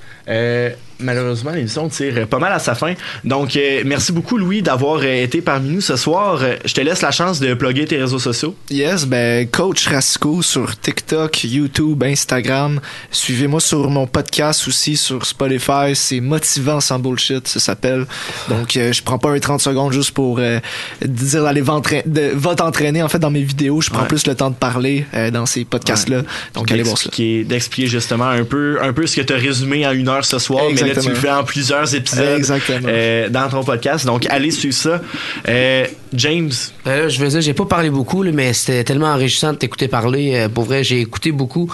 [0.99, 2.93] Malheureusement, l'émission tire pas mal à sa fin.
[3.23, 6.39] Donc, euh, merci beaucoup, Louis, d'avoir euh, été parmi nous ce soir.
[6.41, 8.55] Euh, Je te laisse la chance de plugger tes réseaux sociaux.
[8.71, 12.79] Yes, ben coach Rasco sur TikTok, YouTube, Instagram.
[13.11, 15.93] Suivez-moi sur mon podcast aussi sur Spotify.
[15.95, 18.05] C'est motivant sans bullshit, ça s'appelle.
[18.49, 20.59] Donc euh, je prends pas un 30 secondes juste pour euh,
[21.05, 23.03] dire d'aller va t'entraîner.
[23.03, 24.07] En fait, dans mes vidéos, je prends Ouais.
[24.07, 26.21] plus le temps de parler euh, dans ces podcasts-là.
[26.53, 27.09] Donc allez voir ça.
[27.17, 30.39] D'expliquer, justement un peu, un peu ce que tu as résumé en une heure ce
[30.39, 32.87] soir, là, tu le fais en plusieurs épisodes Exactement.
[32.89, 34.05] euh, dans ton podcast.
[34.05, 35.01] Donc, allez suivre ça.
[35.47, 36.51] Euh, James,
[36.85, 39.57] Euh, là, je veux dire, j'ai pas parlé beaucoup, là, mais c'était tellement enrichissant de
[39.57, 40.33] t'écouter parler.
[40.35, 41.71] Euh, pour vrai, j'ai écouté beaucoup.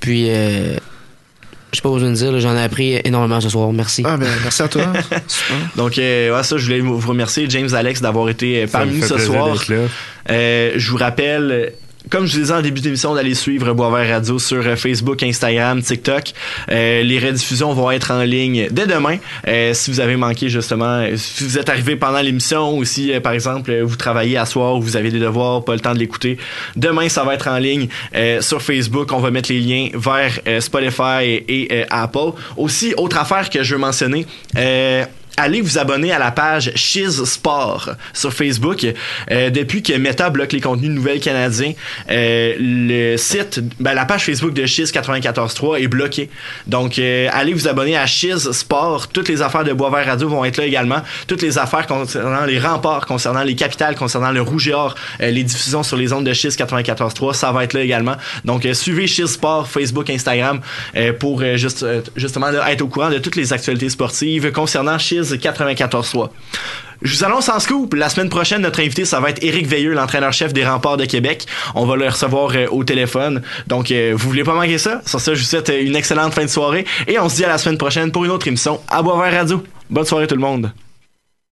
[0.00, 0.76] Puis, euh,
[1.72, 3.72] j'ai pas besoin de dire, j'en ai appris énormément ce soir.
[3.72, 4.02] Merci.
[4.06, 4.92] Ah ben merci à toi.
[5.26, 5.56] Super.
[5.76, 9.18] donc, euh, ouais, ça, je voulais vous remercier, James Alex, d'avoir été parmi nous ce
[9.18, 9.56] soir.
[10.30, 11.72] Euh, je vous rappelle
[12.10, 15.82] comme je vous disais en début d'émission, d'aller suivre Boisvert Radio sur euh, Facebook, Instagram,
[15.82, 16.32] TikTok.
[16.70, 19.16] Euh, les rediffusions vont être en ligne dès demain.
[19.48, 23.12] Euh, si vous avez manqué justement, euh, si vous êtes arrivé pendant l'émission ou si,
[23.12, 25.94] euh, par exemple, vous travaillez à soir ou vous avez des devoirs, pas le temps
[25.94, 26.36] de l'écouter,
[26.76, 27.88] demain, ça va être en ligne
[28.40, 29.12] sur Facebook.
[29.12, 32.32] On va mettre les liens vers Spotify et, et, Apple.
[32.56, 34.26] Aussi, autre affaire que je veux mentionner,
[35.36, 38.86] allez vous abonner à la page Shiz Sport sur Facebook.
[39.30, 41.72] Euh, depuis que Meta bloque les contenus nouvelles canadiens,
[42.10, 46.30] euh, le site, ben, la page Facebook de Shiz 94.3 est bloquée.
[46.66, 49.08] Donc, euh, allez vous abonner à Shiz Sport.
[49.08, 51.02] Toutes les affaires de Boisvert Radio vont être là également.
[51.26, 55.30] Toutes les affaires concernant les remparts, concernant les capitales, concernant le Rouge et Or, euh,
[55.30, 58.16] les diffusions sur les ondes de Shiz 94.3, ça va être là également.
[58.44, 60.60] Donc, euh, suivez Shiz Sport, Facebook, Instagram
[60.96, 61.84] euh, pour juste,
[62.16, 66.30] justement être au courant de toutes les actualités sportives concernant Shiz 94.3.
[67.02, 69.92] Je vous annonce en scoop, la semaine prochaine, notre invité, ça va être Éric Veilleux,
[69.92, 71.46] l'entraîneur-chef des remparts de Québec.
[71.74, 73.42] On va le recevoir euh, au téléphone.
[73.66, 75.02] Donc, euh, vous voulez pas manquer ça?
[75.04, 77.44] Sur ça, je vous souhaite euh, une excellente fin de soirée et on se dit
[77.44, 79.62] à la semaine prochaine pour une autre émission à Boisvert Radio.
[79.90, 80.72] Bonne soirée tout le monde.